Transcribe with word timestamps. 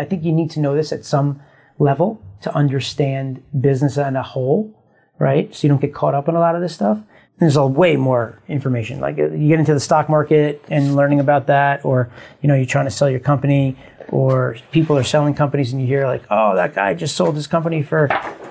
I 0.00 0.04
think 0.04 0.24
you 0.24 0.32
need 0.32 0.50
to 0.52 0.60
know 0.60 0.74
this 0.74 0.92
at 0.92 1.04
some 1.04 1.40
level 1.78 2.22
to 2.42 2.54
understand 2.54 3.42
business 3.60 3.98
as 3.98 4.14
a 4.14 4.22
whole, 4.22 4.74
right? 5.18 5.54
So 5.54 5.66
you 5.66 5.68
don't 5.68 5.80
get 5.80 5.94
caught 5.94 6.14
up 6.14 6.28
in 6.28 6.34
a 6.34 6.40
lot 6.40 6.54
of 6.54 6.62
this 6.62 6.74
stuff. 6.74 6.98
There's 7.38 7.56
a 7.56 7.66
way 7.66 7.96
more 7.96 8.40
information. 8.48 9.00
Like 9.00 9.18
uh, 9.18 9.30
you 9.30 9.48
get 9.48 9.58
into 9.58 9.74
the 9.74 9.80
stock 9.80 10.08
market 10.08 10.64
and 10.68 10.96
learning 10.96 11.20
about 11.20 11.46
that, 11.48 11.84
or 11.84 12.10
you 12.42 12.48
know, 12.48 12.54
you're 12.54 12.66
trying 12.66 12.84
to 12.86 12.90
sell 12.90 13.08
your 13.10 13.20
company, 13.20 13.76
or 14.08 14.56
people 14.72 14.96
are 14.96 15.04
selling 15.04 15.34
companies, 15.34 15.72
and 15.72 15.80
you 15.80 15.86
hear 15.86 16.06
like, 16.06 16.22
"Oh, 16.30 16.54
that 16.56 16.74
guy 16.74 16.92
just 16.92 17.16
sold 17.16 17.36
his 17.36 17.46
company 17.46 17.82
for 17.82 18.08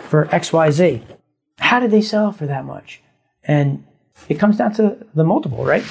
for 0.09 0.25
XYZ. 0.25 1.03
How 1.59 1.79
did 1.79 1.91
they 1.91 2.01
sell 2.01 2.31
for 2.31 2.47
that 2.47 2.65
much? 2.65 3.01
And 3.43 3.85
it 4.27 4.39
comes 4.39 4.57
down 4.57 4.73
to 4.73 4.97
the 5.13 5.23
multiple, 5.23 5.63
right? 5.63 5.83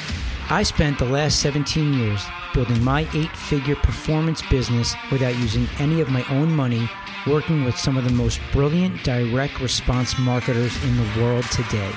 I 0.51 0.63
spent 0.63 0.99
the 0.99 1.05
last 1.05 1.41
17 1.41 1.93
years 1.93 2.25
building 2.55 2.83
my 2.83 3.07
eight 3.13 3.37
figure 3.37 3.77
performance 3.77 4.41
business 4.49 4.95
without 5.13 5.37
using 5.37 5.69
any 5.79 6.01
of 6.01 6.09
my 6.09 6.25
own 6.31 6.51
money, 6.51 6.89
working 7.27 7.65
with 7.65 7.77
some 7.77 7.99
of 7.99 8.05
the 8.05 8.13
most 8.13 8.41
brilliant 8.51 9.05
direct 9.05 9.61
response 9.61 10.19
marketers 10.19 10.75
in 10.85 10.97
the 10.97 11.21
world 11.21 11.45
today. 11.51 11.93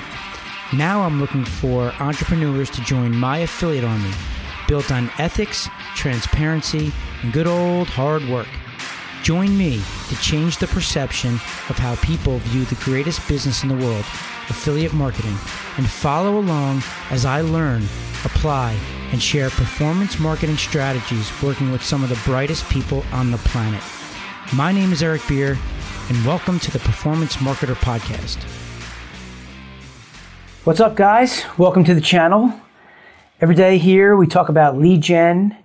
Now 0.74 1.00
I'm 1.00 1.18
looking 1.18 1.46
for 1.46 1.94
entrepreneurs 1.98 2.68
to 2.72 2.82
join 2.82 3.16
my 3.16 3.38
affiliate 3.38 3.84
army, 3.84 4.12
built 4.68 4.92
on 4.92 5.10
ethics, 5.18 5.70
transparency, 5.94 6.92
and 7.22 7.32
good 7.32 7.46
old 7.46 7.88
hard 7.88 8.22
work. 8.28 8.48
Join 9.22 9.56
me 9.56 9.80
to 10.10 10.16
change 10.16 10.58
the 10.58 10.66
perception 10.66 11.34
of 11.70 11.78
how 11.78 11.94
people 11.96 12.36
view 12.40 12.66
the 12.66 12.84
greatest 12.84 13.26
business 13.28 13.62
in 13.62 13.70
the 13.70 13.76
world, 13.76 14.04
affiliate 14.50 14.92
marketing, 14.92 15.38
and 15.78 15.88
follow 15.88 16.38
along 16.38 16.82
as 17.10 17.24
I 17.24 17.40
learn, 17.40 17.82
apply, 18.24 18.78
and 19.10 19.22
share 19.22 19.50
performance 19.50 20.18
marketing 20.18 20.56
strategies 20.56 21.30
working 21.42 21.70
with 21.72 21.82
some 21.82 22.02
of 22.02 22.08
the 22.08 22.20
brightest 22.24 22.68
people 22.68 23.04
on 23.12 23.30
the 23.30 23.38
planet. 23.38 23.82
My 24.54 24.72
name 24.72 24.92
is 24.92 25.02
Eric 25.02 25.22
Beer, 25.28 25.58
and 26.08 26.26
welcome 26.26 26.58
to 26.60 26.70
the 26.70 26.78
Performance 26.78 27.36
Marketer 27.36 27.74
Podcast. 27.74 28.42
What's 30.64 30.80
up, 30.80 30.94
guys? 30.94 31.44
Welcome 31.58 31.84
to 31.84 31.94
the 31.94 32.00
channel. 32.00 32.52
Every 33.40 33.54
day 33.54 33.78
here, 33.78 34.16
we 34.16 34.26
talk 34.26 34.48
about 34.48 34.78
lead 34.78 35.00
gen, 35.00 35.56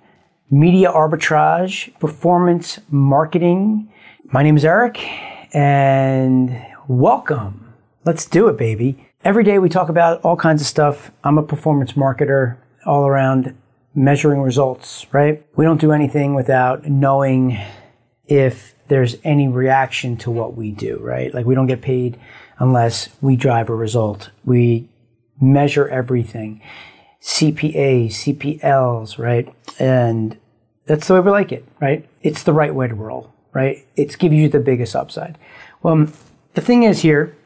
media 0.49 0.91
arbitrage, 0.91 1.97
performance 1.99 2.79
marketing. 2.89 3.91
My 4.31 4.43
name 4.43 4.57
is 4.57 4.65
Eric, 4.65 4.99
and 5.53 6.59
welcome. 6.87 7.73
Let's 8.05 8.25
do 8.25 8.47
it, 8.47 8.57
baby. 8.57 9.06
Every 9.23 9.43
day, 9.43 9.59
we 9.59 9.67
talk 9.67 9.89
about 9.89 10.21
all 10.21 10.35
kinds 10.35 10.61
of 10.61 10.67
stuff. 10.67 11.11
I'm 11.23 11.37
a 11.37 11.43
performance 11.43 11.93
marketer 11.93 12.57
all 12.85 13.07
around 13.07 13.57
measuring 13.95 14.41
results, 14.41 15.07
right? 15.11 15.43
We 15.55 15.65
don't 15.65 15.81
do 15.81 15.91
anything 15.91 16.35
without 16.35 16.85
knowing 16.85 17.59
if 18.27 18.75
there's 18.87 19.17
any 19.23 19.47
reaction 19.47 20.17
to 20.17 20.31
what 20.31 20.55
we 20.55 20.71
do, 20.71 20.99
right? 21.01 21.33
Like 21.33 21.45
we 21.45 21.55
don't 21.55 21.67
get 21.67 21.81
paid 21.81 22.19
unless 22.59 23.09
we 23.19 23.35
drive 23.35 23.69
a 23.69 23.75
result. 23.75 24.29
We 24.45 24.87
measure 25.41 25.87
everything. 25.87 26.61
CPAs, 27.21 28.11
CPLs, 28.11 29.17
right? 29.17 29.53
And 29.79 30.37
that's 30.85 31.07
the 31.07 31.15
way 31.15 31.19
we 31.19 31.31
like 31.31 31.51
it, 31.51 31.65
right? 31.81 32.07
It's 32.21 32.43
the 32.43 32.53
right 32.53 32.73
way 32.73 32.87
to 32.87 32.95
roll, 32.95 33.33
right? 33.51 33.85
It's 33.95 34.15
gives 34.15 34.35
you 34.35 34.47
the 34.47 34.59
biggest 34.59 34.95
upside. 34.95 35.37
Well, 35.81 36.07
the 36.53 36.61
thing 36.61 36.83
is 36.83 37.01
here, 37.01 37.36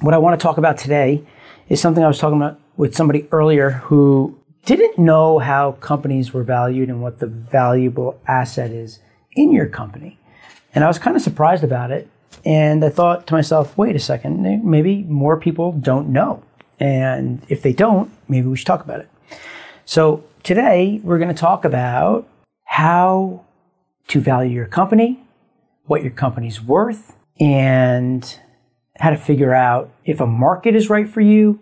what 0.00 0.14
I 0.14 0.18
want 0.18 0.38
to 0.38 0.42
talk 0.42 0.58
about 0.58 0.78
today 0.78 1.22
is 1.68 1.80
something 1.80 2.02
I 2.02 2.08
was 2.08 2.18
talking 2.18 2.38
about 2.38 2.58
with 2.76 2.94
somebody 2.94 3.28
earlier 3.32 3.70
who 3.70 4.38
didn't 4.64 4.98
know 4.98 5.38
how 5.38 5.72
companies 5.72 6.32
were 6.32 6.42
valued 6.42 6.88
and 6.88 7.02
what 7.02 7.18
the 7.18 7.26
valuable 7.26 8.20
asset 8.26 8.70
is 8.70 9.00
in 9.32 9.52
your 9.52 9.66
company. 9.66 10.18
And 10.74 10.84
I 10.84 10.88
was 10.88 10.98
kind 10.98 11.16
of 11.16 11.22
surprised 11.22 11.64
about 11.64 11.90
it. 11.90 12.08
And 12.44 12.84
I 12.84 12.88
thought 12.88 13.26
to 13.26 13.34
myself, 13.34 13.76
wait 13.76 13.94
a 13.96 13.98
second, 13.98 14.64
maybe 14.64 15.02
more 15.02 15.38
people 15.38 15.72
don't 15.72 16.08
know. 16.08 16.42
And 16.78 17.42
if 17.48 17.60
they 17.60 17.74
don't, 17.74 18.10
maybe 18.28 18.46
we 18.46 18.56
should 18.56 18.66
talk 18.66 18.82
about 18.82 19.00
it. 19.00 19.08
So 19.84 20.24
today 20.42 21.00
we're 21.02 21.18
going 21.18 21.34
to 21.34 21.34
talk 21.34 21.64
about 21.64 22.26
how 22.64 23.44
to 24.08 24.20
value 24.20 24.54
your 24.54 24.66
company, 24.66 25.20
what 25.84 26.02
your 26.02 26.12
company's 26.12 26.62
worth, 26.62 27.16
and 27.38 28.38
how 29.00 29.10
to 29.10 29.16
figure 29.16 29.54
out 29.54 29.90
if 30.04 30.20
a 30.20 30.26
market 30.26 30.74
is 30.74 30.90
right 30.90 31.08
for 31.08 31.20
you 31.22 31.58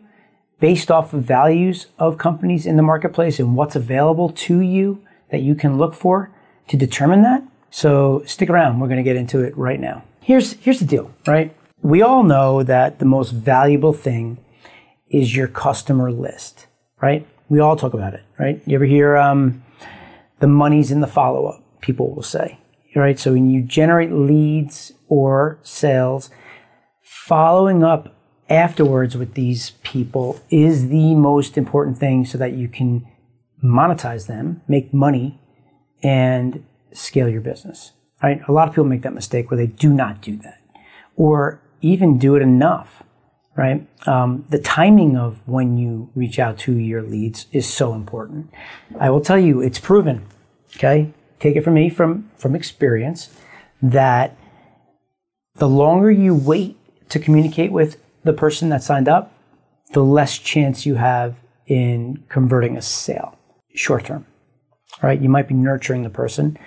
based 0.60 0.90
off 0.90 1.14
of 1.14 1.22
values 1.22 1.86
of 1.98 2.18
companies 2.18 2.66
in 2.66 2.76
the 2.76 2.82
marketplace 2.82 3.38
and 3.38 3.56
what's 3.56 3.76
available 3.76 4.28
to 4.30 4.60
you 4.60 5.00
that 5.30 5.40
you 5.40 5.54
can 5.54 5.78
look 5.78 5.94
for 5.94 6.30
to 6.66 6.76
determine 6.76 7.22
that. 7.22 7.42
So 7.70 8.22
stick 8.26 8.50
around. 8.50 8.80
We're 8.80 8.88
going 8.88 8.98
to 8.98 9.04
get 9.04 9.16
into 9.16 9.40
it 9.40 9.56
right 9.56 9.78
now. 9.78 10.02
Here's, 10.20 10.54
here's 10.54 10.80
the 10.80 10.86
deal, 10.86 11.14
right? 11.26 11.54
We 11.80 12.02
all 12.02 12.24
know 12.24 12.64
that 12.64 12.98
the 12.98 13.04
most 13.04 13.30
valuable 13.30 13.92
thing 13.92 14.38
is 15.08 15.36
your 15.36 15.46
customer 15.46 16.10
list, 16.10 16.66
right? 17.00 17.24
We 17.48 17.60
all 17.60 17.76
talk 17.76 17.94
about 17.94 18.14
it, 18.14 18.24
right? 18.38 18.60
You 18.66 18.74
ever 18.74 18.84
hear 18.84 19.16
um, 19.16 19.62
the 20.40 20.48
money's 20.48 20.90
in 20.90 21.00
the 21.00 21.06
follow 21.06 21.46
up, 21.46 21.62
people 21.80 22.12
will 22.12 22.24
say, 22.24 22.58
right? 22.96 23.18
So 23.18 23.32
when 23.32 23.48
you 23.48 23.62
generate 23.62 24.10
leads 24.10 24.92
or 25.08 25.60
sales, 25.62 26.30
following 27.08 27.82
up 27.82 28.14
afterwards 28.50 29.16
with 29.16 29.32
these 29.34 29.70
people 29.82 30.40
is 30.50 30.88
the 30.88 31.14
most 31.14 31.56
important 31.56 31.96
thing 31.96 32.24
so 32.24 32.36
that 32.36 32.52
you 32.52 32.68
can 32.68 33.06
monetize 33.64 34.26
them, 34.26 34.60
make 34.68 34.92
money, 34.92 35.40
and 36.02 36.64
scale 36.92 37.28
your 37.28 37.40
business. 37.40 37.92
Right? 38.22 38.40
A 38.46 38.52
lot 38.52 38.68
of 38.68 38.74
people 38.74 38.84
make 38.84 39.02
that 39.02 39.14
mistake 39.14 39.50
where 39.50 39.56
they 39.56 39.66
do 39.66 39.90
not 39.90 40.20
do 40.20 40.36
that, 40.38 40.60
or 41.16 41.62
even 41.80 42.18
do 42.18 42.34
it 42.36 42.42
enough. 42.42 43.02
Right? 43.56 43.86
Um, 44.06 44.44
the 44.50 44.58
timing 44.58 45.16
of 45.16 45.40
when 45.46 45.78
you 45.78 46.10
reach 46.14 46.38
out 46.38 46.58
to 46.58 46.76
your 46.76 47.02
leads 47.02 47.46
is 47.52 47.66
so 47.66 47.94
important. 47.94 48.50
I 49.00 49.10
will 49.10 49.20
tell 49.20 49.38
you, 49.38 49.60
it's 49.60 49.78
proven. 49.78 50.26
Okay, 50.76 51.12
take 51.40 51.56
it 51.56 51.64
from 51.64 51.74
me 51.74 51.88
from 51.88 52.30
from 52.36 52.54
experience 52.54 53.34
that 53.82 54.36
the 55.56 55.68
longer 55.68 56.10
you 56.10 56.34
wait 56.34 56.77
to 57.08 57.18
communicate 57.18 57.72
with 57.72 58.00
the 58.24 58.32
person 58.32 58.68
that 58.70 58.82
signed 58.82 59.08
up, 59.08 59.32
the 59.92 60.02
less 60.02 60.38
chance 60.38 60.84
you 60.84 60.96
have 60.96 61.36
in 61.66 62.24
converting 62.28 62.76
a 62.76 62.82
sale 62.82 63.38
short 63.74 64.06
term. 64.06 64.26
Right? 65.02 65.20
You 65.20 65.28
might 65.28 65.48
be 65.48 65.54
nurturing 65.54 66.02
the 66.02 66.10
person 66.10 66.58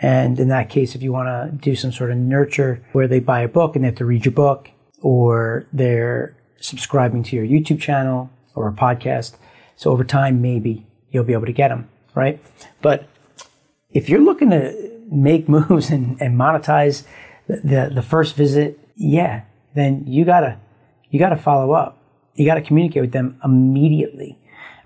and 0.00 0.40
in 0.40 0.48
that 0.48 0.70
case, 0.70 0.94
if 0.94 1.02
you 1.02 1.12
want 1.12 1.28
to 1.28 1.56
do 1.56 1.76
some 1.76 1.92
sort 1.92 2.10
of 2.10 2.16
nurture 2.16 2.82
where 2.92 3.06
they 3.06 3.20
buy 3.20 3.42
a 3.42 3.48
book 3.48 3.76
and 3.76 3.84
they 3.84 3.88
have 3.88 3.96
to 3.96 4.06
read 4.06 4.24
your 4.24 4.32
book, 4.32 4.70
or 5.02 5.66
they're 5.72 6.36
subscribing 6.60 7.22
to 7.24 7.36
your 7.36 7.44
YouTube 7.44 7.80
channel 7.80 8.30
or 8.54 8.68
a 8.68 8.72
podcast, 8.72 9.36
so 9.76 9.90
over 9.90 10.04
time, 10.04 10.40
maybe 10.40 10.86
you'll 11.10 11.24
be 11.24 11.32
able 11.32 11.46
to 11.46 11.52
get 11.52 11.68
them, 11.68 11.88
right? 12.14 12.40
But 12.80 13.08
if 13.90 14.08
you're 14.08 14.20
looking 14.20 14.50
to 14.50 14.90
make 15.10 15.48
moves 15.48 15.90
and, 15.90 16.20
and 16.20 16.38
monetize 16.38 17.04
the, 17.46 17.56
the, 17.56 17.92
the 17.96 18.02
first 18.02 18.36
visit, 18.36 18.78
yeah, 18.96 19.42
then 19.74 20.04
you 20.06 20.24
gotta 20.24 20.58
you 21.10 21.18
gotta 21.18 21.36
follow 21.36 21.72
up. 21.72 21.98
You 22.34 22.46
gotta 22.46 22.62
communicate 22.62 23.02
with 23.02 23.12
them 23.12 23.38
immediately 23.44 24.38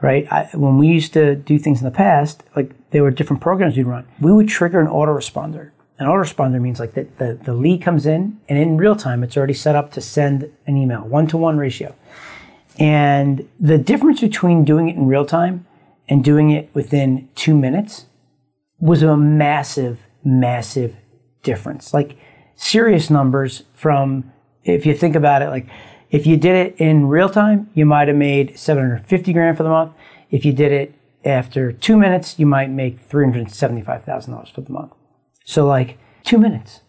right? 0.05 0.31
I, 0.31 0.51
when 0.53 0.77
we 0.77 0.89
used 0.89 1.15
to 1.15 1.35
do 1.35 1.59
things 1.59 1.81
in 1.81 1.87
the 1.87 1.91
past, 1.91 2.43
like 2.55 2.73
there 2.91 3.03
were 3.03 3.11
different 3.11 3.41
programs 3.41 3.75
we'd 3.75 3.87
run, 3.87 4.07
we 4.21 4.33
would 4.33 4.49
trigger 4.49 4.79
an 4.79 4.87
autoresponder. 4.87 5.71
An 5.99 6.07
autoresponder 6.07 6.61
means 6.61 6.79
like 6.79 6.93
the, 6.93 7.05
the, 7.17 7.39
the 7.43 7.55
lead 7.55 7.81
comes 7.81 8.05
in 8.05 8.39
and 8.47 8.59
in 8.59 8.77
real 8.77 8.97
time, 8.97 9.25
it's 9.25 9.35
already 9.35 9.55
set 9.55 9.75
up 9.75 9.93
to 9.93 10.03
send 10.03 10.51
an 10.67 10.77
email, 10.77 11.01
one 11.01 11.27
to 11.29 11.39
one 11.39 11.57
ratio. 11.57 11.95
And 12.79 13.49
the 13.59 13.79
difference 13.79 14.21
between 14.21 14.65
doing 14.65 14.91
it 14.91 14.97
in 14.97 15.07
real 15.07 15.25
time 15.25 15.65
and 16.07 16.23
doing 16.23 16.51
it 16.51 16.69
within 16.75 17.31
two 17.35 17.57
minutes 17.57 18.05
was 18.79 19.03
a 19.03 19.17
massive, 19.17 20.01
massive 20.23 20.97
difference. 21.43 21.95
Like 21.95 22.19
serious 22.57 23.09
numbers 23.09 23.63
from, 23.73 24.33
if 24.65 24.87
you 24.87 24.95
think 24.95 25.15
about 25.15 25.43
it, 25.43 25.49
like 25.49 25.67
if 26.11 26.27
you 26.27 26.37
did 26.37 26.55
it 26.55 26.77
in 26.79 27.07
real 27.09 27.29
time, 27.29 27.71
you 27.75 27.87
might 27.87 28.09
have 28.09 28.17
made 28.17 28.59
750 28.59 29.33
grand 29.33 29.57
for 29.57 29.63
the 29.63 29.69
month. 29.69 29.93
If 30.31 30.45
you 30.45 30.53
did 30.53 30.73
it 30.73 30.95
after 31.25 31.73
two 31.73 31.97
minutes, 31.97 32.39
you 32.39 32.47
might 32.47 32.71
make 32.71 33.09
$375,000 33.09 34.53
for 34.53 34.61
the 34.61 34.73
month. 34.73 34.93
So 35.45 35.67
like 35.67 35.99
two 36.23 36.39
minutes, 36.39 36.81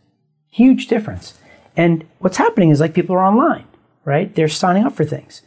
huge 0.49 0.87
difference. 0.87 1.39
And 1.75 2.05
what's 2.19 2.37
happening 2.37 2.69
is 2.69 2.79
like 2.79 2.93
people 2.93 3.15
are 3.15 3.23
online, 3.23 3.65
right? 4.05 4.33
They're 4.33 4.47
signing 4.47 4.85
up 4.85 4.93
for 4.93 5.05
things 5.05 5.41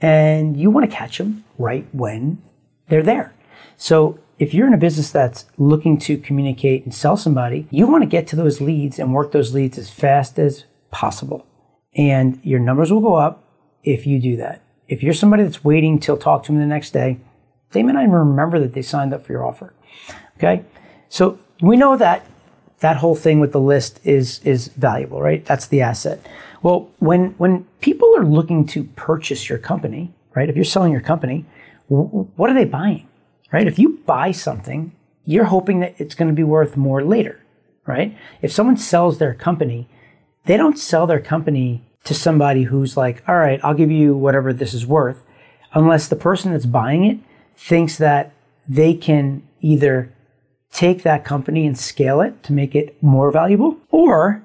and 0.00 0.56
you 0.56 0.70
want 0.70 0.88
to 0.88 0.96
catch 0.96 1.18
them 1.18 1.44
right 1.58 1.86
when 1.92 2.42
they're 2.88 3.02
there. 3.02 3.34
So 3.76 4.18
if 4.38 4.52
you're 4.52 4.66
in 4.66 4.74
a 4.74 4.78
business 4.78 5.10
that's 5.10 5.46
looking 5.56 5.98
to 6.00 6.18
communicate 6.18 6.84
and 6.84 6.94
sell 6.94 7.16
somebody, 7.16 7.66
you 7.70 7.86
want 7.86 8.02
to 8.02 8.08
get 8.08 8.26
to 8.28 8.36
those 8.36 8.60
leads 8.60 8.98
and 8.98 9.14
work 9.14 9.32
those 9.32 9.54
leads 9.54 9.78
as 9.78 9.90
fast 9.90 10.38
as 10.38 10.64
possible. 10.90 11.46
And 11.94 12.40
your 12.42 12.60
numbers 12.60 12.90
will 12.90 13.00
go 13.00 13.14
up 13.14 13.44
if 13.84 14.06
you 14.06 14.18
do 14.18 14.36
that. 14.36 14.62
If 14.88 15.02
you're 15.02 15.14
somebody 15.14 15.42
that's 15.42 15.64
waiting 15.64 15.98
till 15.98 16.16
talk 16.16 16.44
to 16.44 16.52
them 16.52 16.60
the 16.60 16.66
next 16.66 16.92
day, 16.92 17.18
they 17.72 17.82
may 17.82 17.92
not 17.92 18.02
even 18.02 18.14
remember 18.14 18.58
that 18.60 18.72
they 18.72 18.82
signed 18.82 19.12
up 19.14 19.24
for 19.24 19.32
your 19.32 19.46
offer. 19.46 19.74
Okay. 20.36 20.64
So 21.08 21.38
we 21.60 21.76
know 21.76 21.96
that 21.96 22.26
that 22.80 22.96
whole 22.96 23.14
thing 23.14 23.40
with 23.40 23.52
the 23.52 23.60
list 23.60 24.00
is 24.04 24.40
is 24.44 24.68
valuable, 24.68 25.20
right? 25.22 25.44
That's 25.44 25.66
the 25.68 25.80
asset. 25.80 26.20
Well, 26.62 26.90
when 26.98 27.34
when 27.38 27.64
people 27.80 28.14
are 28.16 28.24
looking 28.24 28.66
to 28.68 28.84
purchase 28.84 29.48
your 29.48 29.58
company, 29.58 30.12
right? 30.34 30.48
If 30.48 30.56
you're 30.56 30.64
selling 30.64 30.92
your 30.92 31.00
company, 31.00 31.44
w- 31.88 32.28
what 32.36 32.50
are 32.50 32.54
they 32.54 32.64
buying, 32.64 33.08
right? 33.52 33.66
If 33.66 33.78
you 33.78 34.00
buy 34.04 34.32
something, 34.32 34.92
you're 35.24 35.44
hoping 35.44 35.80
that 35.80 35.94
it's 35.98 36.14
going 36.14 36.28
to 36.28 36.34
be 36.34 36.42
worth 36.42 36.76
more 36.76 37.04
later, 37.04 37.40
right? 37.86 38.16
If 38.42 38.52
someone 38.52 38.76
sells 38.76 39.18
their 39.18 39.34
company, 39.34 39.88
they 40.44 40.56
don't 40.56 40.78
sell 40.78 41.06
their 41.06 41.20
company 41.20 41.82
to 42.04 42.14
somebody 42.14 42.64
who's 42.64 42.96
like, 42.96 43.22
all 43.28 43.36
right, 43.36 43.60
I'll 43.62 43.74
give 43.74 43.90
you 43.90 44.16
whatever 44.16 44.52
this 44.52 44.74
is 44.74 44.86
worth, 44.86 45.22
unless 45.72 46.08
the 46.08 46.16
person 46.16 46.52
that's 46.52 46.66
buying 46.66 47.04
it 47.04 47.18
thinks 47.56 47.96
that 47.98 48.32
they 48.68 48.94
can 48.94 49.42
either 49.60 50.12
take 50.72 51.02
that 51.02 51.24
company 51.24 51.66
and 51.66 51.78
scale 51.78 52.20
it 52.20 52.42
to 52.42 52.52
make 52.52 52.74
it 52.74 53.00
more 53.02 53.30
valuable, 53.30 53.76
or 53.90 54.42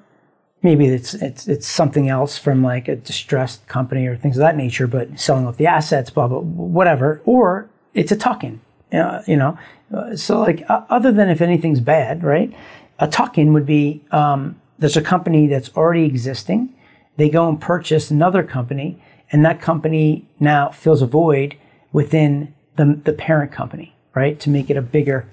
maybe 0.62 0.86
it's 0.86 1.14
it's 1.14 1.48
it's 1.48 1.66
something 1.66 2.08
else 2.08 2.38
from 2.38 2.62
like 2.62 2.86
a 2.86 2.96
distressed 2.96 3.66
company 3.66 4.06
or 4.06 4.16
things 4.16 4.36
of 4.36 4.40
that 4.40 4.56
nature, 4.56 4.86
but 4.86 5.18
selling 5.18 5.46
off 5.46 5.56
the 5.56 5.66
assets, 5.66 6.10
blah 6.10 6.28
blah, 6.28 6.40
whatever, 6.40 7.20
or 7.24 7.68
it's 7.94 8.12
a 8.12 8.16
tuck-in. 8.16 8.60
Uh, 8.92 9.22
you 9.26 9.36
know, 9.36 9.58
uh, 9.94 10.14
so 10.14 10.40
like 10.40 10.62
uh, 10.68 10.82
other 10.90 11.10
than 11.10 11.28
if 11.28 11.40
anything's 11.40 11.80
bad, 11.80 12.22
right? 12.22 12.52
A 13.00 13.08
tuck-in 13.08 13.52
would 13.52 13.66
be 13.66 14.02
um, 14.10 14.60
there's 14.78 14.96
a 14.96 15.02
company 15.02 15.46
that's 15.46 15.70
already 15.76 16.04
existing. 16.04 16.74
They 17.16 17.28
go 17.28 17.48
and 17.48 17.60
purchase 17.60 18.10
another 18.10 18.42
company, 18.42 19.02
and 19.32 19.44
that 19.44 19.60
company 19.60 20.28
now 20.38 20.70
fills 20.70 21.02
a 21.02 21.06
void 21.06 21.56
within 21.92 22.54
the, 22.76 23.00
the 23.04 23.12
parent 23.12 23.50
company, 23.50 23.94
right? 24.14 24.38
To 24.40 24.50
make 24.50 24.70
it 24.70 24.76
a 24.76 24.82
bigger, 24.82 25.28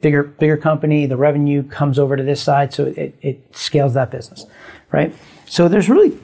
bigger, 0.00 0.22
bigger 0.22 0.56
company. 0.56 1.06
The 1.06 1.16
revenue 1.16 1.62
comes 1.62 1.98
over 1.98 2.16
to 2.16 2.22
this 2.22 2.40
side, 2.40 2.72
so 2.72 2.86
it, 2.86 3.16
it 3.20 3.56
scales 3.56 3.94
that 3.94 4.10
business, 4.10 4.46
right? 4.92 5.14
So 5.46 5.68
there's 5.68 5.88
really 5.88 6.16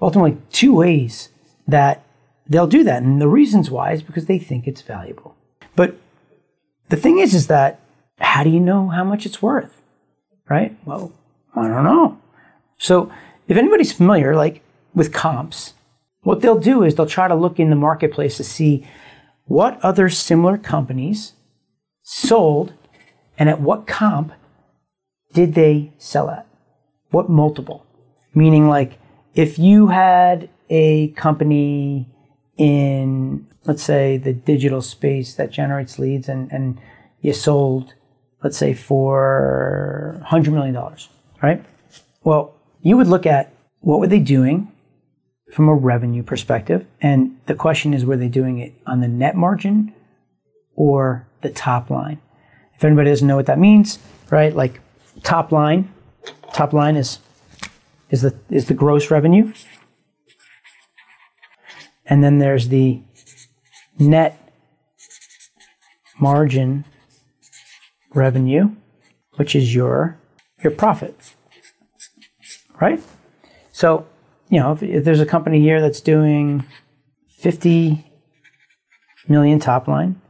ultimately 0.00 0.36
two 0.50 0.74
ways 0.74 1.30
that 1.66 2.04
they'll 2.46 2.66
do 2.66 2.84
that. 2.84 3.02
And 3.02 3.20
the 3.20 3.28
reasons 3.28 3.70
why 3.70 3.92
is 3.92 4.02
because 4.02 4.26
they 4.26 4.38
think 4.38 4.66
it's 4.66 4.82
valuable. 4.82 5.34
But 5.74 5.96
the 6.90 6.96
thing 6.96 7.18
is, 7.18 7.34
is 7.34 7.46
that 7.46 7.80
how 8.18 8.44
do 8.44 8.50
you 8.50 8.60
know 8.60 8.88
how 8.88 9.04
much 9.04 9.24
it's 9.24 9.40
worth? 9.40 9.80
Right? 10.48 10.76
Well, 10.84 11.12
I 11.54 11.68
don't 11.68 11.84
know. 11.84 12.18
So 12.78 13.12
if 13.48 13.56
anybody's 13.56 13.92
familiar, 13.92 14.34
like 14.34 14.62
with 14.94 15.12
comps, 15.12 15.74
what 16.22 16.40
they'll 16.40 16.58
do 16.58 16.82
is 16.82 16.94
they'll 16.94 17.06
try 17.06 17.28
to 17.28 17.34
look 17.34 17.58
in 17.58 17.70
the 17.70 17.76
marketplace 17.76 18.36
to 18.36 18.44
see 18.44 18.86
what 19.44 19.80
other 19.82 20.08
similar 20.08 20.56
companies 20.56 21.32
sold 22.02 22.72
and 23.38 23.48
at 23.48 23.60
what 23.60 23.86
comp 23.86 24.32
did 25.32 25.54
they 25.54 25.92
sell 25.98 26.30
at? 26.30 26.46
What 27.10 27.28
multiple? 27.28 27.86
Meaning, 28.34 28.68
like, 28.68 28.98
if 29.34 29.58
you 29.58 29.88
had 29.88 30.48
a 30.70 31.08
company 31.08 32.08
in, 32.56 33.46
let's 33.64 33.82
say, 33.82 34.16
the 34.16 34.32
digital 34.32 34.82
space 34.82 35.34
that 35.34 35.50
generates 35.50 35.98
leads 35.98 36.28
and, 36.28 36.50
and 36.52 36.78
you 37.20 37.32
sold, 37.32 37.94
let's 38.42 38.56
say, 38.56 38.74
for 38.74 40.22
$100 40.30 40.52
million, 40.52 40.76
right? 41.42 41.64
Well, 42.24 42.54
you 42.80 42.96
would 42.96 43.08
look 43.08 43.26
at 43.26 43.52
what 43.80 44.00
were 44.00 44.06
they 44.06 44.20
doing 44.20 44.70
from 45.52 45.68
a 45.68 45.74
revenue 45.74 46.22
perspective, 46.22 46.86
and 47.00 47.38
the 47.46 47.54
question 47.54 47.92
is, 47.92 48.04
were 48.04 48.16
they 48.16 48.28
doing 48.28 48.58
it 48.58 48.74
on 48.86 49.00
the 49.00 49.08
net 49.08 49.36
margin 49.36 49.92
or 50.74 51.26
the 51.42 51.50
top 51.50 51.90
line? 51.90 52.20
If 52.74 52.84
anybody 52.84 53.10
doesn't 53.10 53.26
know 53.26 53.36
what 53.36 53.46
that 53.46 53.58
means, 53.58 53.98
right? 54.30 54.54
Like 54.54 54.80
top 55.22 55.52
line, 55.52 55.92
top 56.52 56.72
line 56.72 56.96
is 56.96 57.18
is 58.10 58.22
the 58.22 58.34
is 58.50 58.66
the 58.66 58.74
gross 58.74 59.10
revenue, 59.10 59.52
and 62.06 62.22
then 62.24 62.38
there's 62.38 62.68
the 62.68 63.00
net 63.98 64.38
margin 66.20 66.84
revenue, 68.14 68.70
which 69.36 69.54
is 69.54 69.74
your 69.74 70.18
your 70.62 70.72
profit 70.72 71.34
right? 72.82 73.00
So, 73.70 74.06
you 74.50 74.58
know, 74.58 74.72
if, 74.72 74.82
if 74.82 75.04
there's 75.04 75.20
a 75.20 75.26
company 75.26 75.60
here 75.60 75.80
that's 75.80 76.00
doing 76.00 76.64
50 77.28 78.04
million 79.28 79.60
top 79.60 79.86
line 79.86 80.20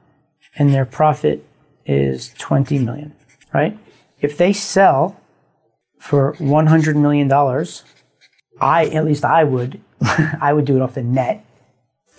and 0.56 0.72
their 0.72 0.84
profit 0.84 1.44
is 1.86 2.32
20 2.38 2.78
million, 2.78 3.14
right? 3.54 3.76
If 4.20 4.36
they 4.36 4.52
sell 4.52 5.18
for 5.98 6.34
100 6.38 6.96
million 6.96 7.26
dollars, 7.26 7.84
I 8.60 8.86
at 8.86 9.04
least 9.04 9.24
I 9.24 9.44
would 9.44 9.80
I 10.40 10.52
would 10.52 10.64
do 10.64 10.76
it 10.76 10.82
off 10.82 10.94
the 10.94 11.02
net 11.02 11.44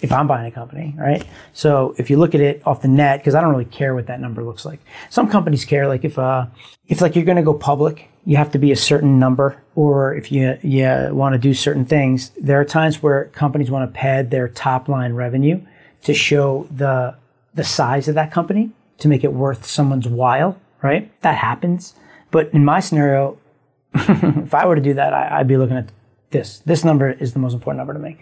if 0.03 0.11
I'm 0.11 0.27
buying 0.27 0.45
a 0.45 0.51
company, 0.51 0.93
right? 0.97 1.25
So 1.53 1.95
if 1.97 2.09
you 2.09 2.17
look 2.17 2.35
at 2.35 2.41
it 2.41 2.61
off 2.67 2.81
the 2.81 2.89
net, 2.89 3.21
because 3.21 3.35
I 3.35 3.41
don't 3.41 3.51
really 3.51 3.65
care 3.65 3.95
what 3.95 4.07
that 4.07 4.19
number 4.19 4.43
looks 4.43 4.65
like. 4.65 4.81
Some 5.09 5.29
companies 5.29 5.63
care, 5.63 5.87
like 5.87 6.03
if 6.03 6.19
uh, 6.19 6.47
if 6.89 6.99
like 6.99 7.15
you're 7.15 7.23
going 7.25 7.37
to 7.37 7.43
go 7.43 7.53
public, 7.53 8.09
you 8.25 8.35
have 8.35 8.51
to 8.51 8.59
be 8.59 8.73
a 8.73 8.75
certain 8.75 9.17
number, 9.17 9.63
or 9.75 10.13
if 10.13 10.29
you 10.29 10.59
you 10.61 11.09
want 11.11 11.33
to 11.33 11.39
do 11.39 11.53
certain 11.53 11.85
things. 11.85 12.31
There 12.31 12.59
are 12.59 12.65
times 12.65 13.01
where 13.01 13.25
companies 13.25 13.71
want 13.71 13.89
to 13.89 13.97
pad 13.97 14.29
their 14.29 14.49
top 14.49 14.89
line 14.89 15.13
revenue 15.13 15.61
to 16.03 16.13
show 16.13 16.67
the 16.69 17.15
the 17.53 17.63
size 17.63 18.09
of 18.09 18.15
that 18.15 18.31
company 18.31 18.71
to 18.97 19.07
make 19.07 19.23
it 19.23 19.31
worth 19.31 19.65
someone's 19.65 20.07
while, 20.07 20.59
right? 20.81 21.09
That 21.21 21.37
happens. 21.37 21.95
But 22.29 22.53
in 22.53 22.65
my 22.65 22.81
scenario, 22.81 23.37
if 23.93 24.53
I 24.53 24.65
were 24.65 24.75
to 24.75 24.81
do 24.81 24.95
that, 24.95 25.13
I, 25.13 25.39
I'd 25.39 25.47
be 25.47 25.55
looking 25.55 25.77
at 25.77 25.89
this. 26.31 26.59
This 26.59 26.83
number 26.83 27.09
is 27.09 27.31
the 27.31 27.39
most 27.39 27.53
important 27.53 27.77
number 27.77 27.93
to 27.93 27.99
me, 27.99 28.17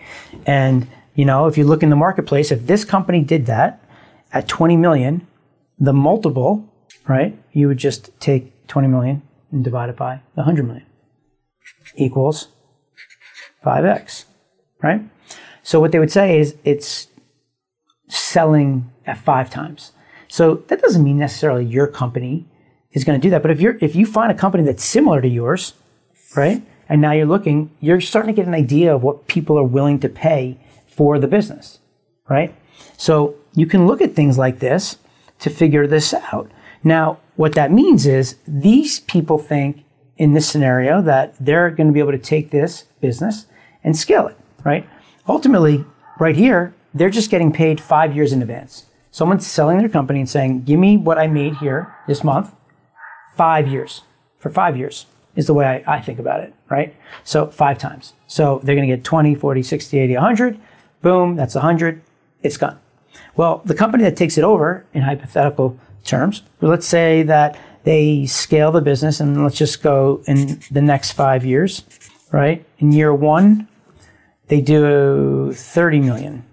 and 0.45 0.87
you 1.15 1.25
know, 1.25 1.47
if 1.47 1.57
you 1.57 1.65
look 1.65 1.83
in 1.83 1.89
the 1.89 1.95
marketplace, 1.95 2.51
if 2.51 2.67
this 2.67 2.85
company 2.85 3.21
did 3.21 3.45
that 3.47 3.83
at 4.31 4.47
20 4.47 4.77
million, 4.77 5.27
the 5.79 5.93
multiple, 5.93 6.67
right, 7.07 7.37
you 7.51 7.67
would 7.67 7.77
just 7.77 8.17
take 8.19 8.67
20 8.67 8.87
million 8.87 9.21
and 9.51 9.63
divide 9.63 9.89
it 9.89 9.97
by 9.97 10.21
the 10.35 10.41
100 10.41 10.65
million 10.65 10.85
equals 11.95 12.47
5x, 13.65 14.25
right? 14.81 15.01
So 15.63 15.79
what 15.79 15.91
they 15.91 15.99
would 15.99 16.11
say 16.11 16.39
is 16.39 16.55
it's 16.63 17.07
selling 18.07 18.91
at 19.05 19.17
five 19.17 19.49
times. 19.49 19.91
So 20.27 20.55
that 20.67 20.81
doesn't 20.81 21.03
mean 21.03 21.17
necessarily 21.17 21.65
your 21.65 21.87
company 21.87 22.47
is 22.91 23.03
going 23.03 23.19
to 23.19 23.25
do 23.25 23.29
that. 23.31 23.41
But 23.41 23.51
if 23.51 23.61
you're 23.61 23.77
if 23.81 23.95
you 23.95 24.05
find 24.05 24.31
a 24.31 24.35
company 24.35 24.63
that's 24.63 24.83
similar 24.83 25.21
to 25.21 25.27
yours, 25.27 25.73
right, 26.35 26.61
and 26.89 27.01
now 27.01 27.11
you're 27.11 27.25
looking, 27.25 27.71
you're 27.79 28.01
starting 28.01 28.33
to 28.33 28.39
get 28.39 28.47
an 28.47 28.53
idea 28.53 28.95
of 28.95 29.03
what 29.03 29.27
people 29.27 29.57
are 29.57 29.63
willing 29.63 29.99
to 29.99 30.09
pay 30.09 30.57
for 30.91 31.17
the 31.17 31.27
business, 31.27 31.79
right? 32.29 32.53
So 32.97 33.35
you 33.53 33.65
can 33.65 33.87
look 33.87 34.01
at 34.01 34.13
things 34.13 34.37
like 34.37 34.59
this 34.59 34.97
to 35.39 35.49
figure 35.49 35.87
this 35.87 36.13
out. 36.13 36.51
Now, 36.83 37.19
what 37.35 37.53
that 37.53 37.71
means 37.71 38.05
is 38.05 38.35
these 38.47 38.99
people 38.99 39.37
think 39.37 39.83
in 40.17 40.33
this 40.33 40.47
scenario 40.47 41.01
that 41.01 41.33
they're 41.39 41.71
going 41.71 41.87
to 41.87 41.93
be 41.93 41.99
able 41.99 42.11
to 42.11 42.17
take 42.19 42.51
this 42.51 42.83
business 42.99 43.47
and 43.83 43.97
scale 43.97 44.27
it, 44.27 44.37
right? 44.63 44.87
Ultimately, 45.27 45.85
right 46.19 46.35
here, 46.35 46.73
they're 46.93 47.09
just 47.09 47.31
getting 47.31 47.51
paid 47.51 47.79
five 47.79 48.15
years 48.15 48.33
in 48.33 48.41
advance. 48.41 48.85
Someone's 49.11 49.47
selling 49.47 49.77
their 49.79 49.89
company 49.89 50.19
and 50.19 50.29
saying, 50.29 50.63
give 50.63 50.79
me 50.79 50.97
what 50.97 51.17
I 51.17 51.27
made 51.27 51.55
here 51.57 51.95
this 52.07 52.23
month, 52.23 52.53
five 53.35 53.67
years, 53.67 54.03
for 54.39 54.49
five 54.49 54.77
years 54.77 55.05
is 55.35 55.47
the 55.47 55.53
way 55.53 55.65
I, 55.65 55.95
I 55.95 55.99
think 56.01 56.19
about 56.19 56.41
it, 56.41 56.53
right? 56.69 56.95
So 57.23 57.47
five 57.47 57.77
times. 57.77 58.13
So 58.27 58.59
they're 58.63 58.75
going 58.75 58.87
to 58.87 58.95
get 58.95 59.03
20, 59.03 59.35
40, 59.35 59.63
60, 59.63 59.99
80, 59.99 60.13
100. 60.15 60.59
Boom, 61.01 61.35
that's 61.35 61.55
100. 61.55 62.01
It's 62.43 62.57
gone. 62.57 62.79
Well, 63.35 63.61
the 63.65 63.75
company 63.75 64.03
that 64.03 64.15
takes 64.15 64.37
it 64.37 64.43
over 64.43 64.85
in 64.93 65.01
hypothetical 65.01 65.77
terms, 66.03 66.43
let's 66.61 66.87
say 66.87 67.23
that 67.23 67.57
they 67.83 68.25
scale 68.25 68.71
the 68.71 68.81
business 68.81 69.19
and 69.19 69.43
let's 69.43 69.57
just 69.57 69.81
go 69.81 70.21
in 70.27 70.61
the 70.69 70.81
next 70.81 71.11
five 71.11 71.43
years, 71.45 71.83
right? 72.31 72.65
In 72.79 72.91
year 72.91 73.13
one, 73.13 73.67
they 74.47 74.61
do 74.61 75.53
30 75.53 75.99
million. 75.99 76.45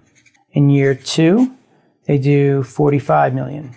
In 0.53 0.71
year 0.71 0.95
two, 0.95 1.55
they 2.07 2.19
do 2.19 2.63
45 2.63 3.35
million. 3.35 3.75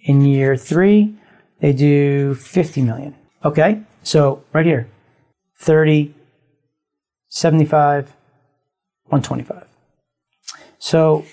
In 0.00 0.22
year 0.22 0.56
three, 0.56 1.14
they 1.60 1.72
do 1.72 2.34
50 2.34 2.82
million. 2.82 3.14
Okay, 3.44 3.82
so 4.02 4.42
right 4.52 4.66
here 4.66 4.88
30, 5.60 6.14
75, 7.28 8.12
125. 9.10 9.66
So 10.78 11.24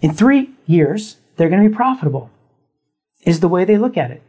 in 0.00 0.12
three 0.12 0.50
years, 0.66 1.16
they're 1.36 1.48
going 1.48 1.62
to 1.62 1.68
be 1.68 1.74
profitable, 1.74 2.30
is 3.22 3.40
the 3.40 3.48
way 3.48 3.64
they 3.64 3.78
look 3.78 3.96
at 3.96 4.10
it, 4.10 4.22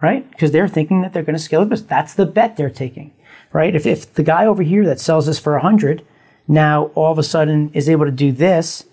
right? 0.00 0.28
Because 0.30 0.52
they're 0.52 0.68
thinking 0.68 1.02
that 1.02 1.12
they're 1.12 1.22
going 1.22 1.36
to 1.36 1.42
scale 1.42 1.60
the 1.60 1.66
business. 1.66 1.88
That's 1.88 2.14
the 2.14 2.26
bet 2.26 2.56
they're 2.56 2.70
taking, 2.70 3.12
right? 3.52 3.74
If, 3.74 3.86
if 3.86 4.12
the 4.14 4.22
guy 4.22 4.46
over 4.46 4.62
here 4.62 4.84
that 4.84 5.00
sells 5.00 5.26
this 5.26 5.38
for 5.38 5.52
100 5.54 6.04
now 6.48 6.92
all 6.94 7.10
of 7.10 7.18
a 7.18 7.22
sudden 7.22 7.70
is 7.72 7.88
able 7.88 8.04
to 8.04 8.12
do 8.12 8.32
this, 8.32 8.84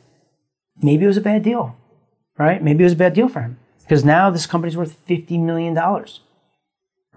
maybe 0.82 1.04
it 1.04 1.08
was 1.08 1.18
a 1.18 1.22
bad 1.22 1.44
deal, 1.44 1.76
right? 2.38 2.64
Maybe 2.64 2.84
it 2.84 2.86
was 2.86 2.94
a 2.94 2.98
bad 2.98 3.14
deal 3.14 3.28
for 3.28 3.42
him 3.42 3.58
because 3.82 4.04
now 4.04 4.30
this 4.30 4.46
company's 4.46 4.78
worth 4.78 5.06
$50 5.08 5.40
million, 5.40 5.78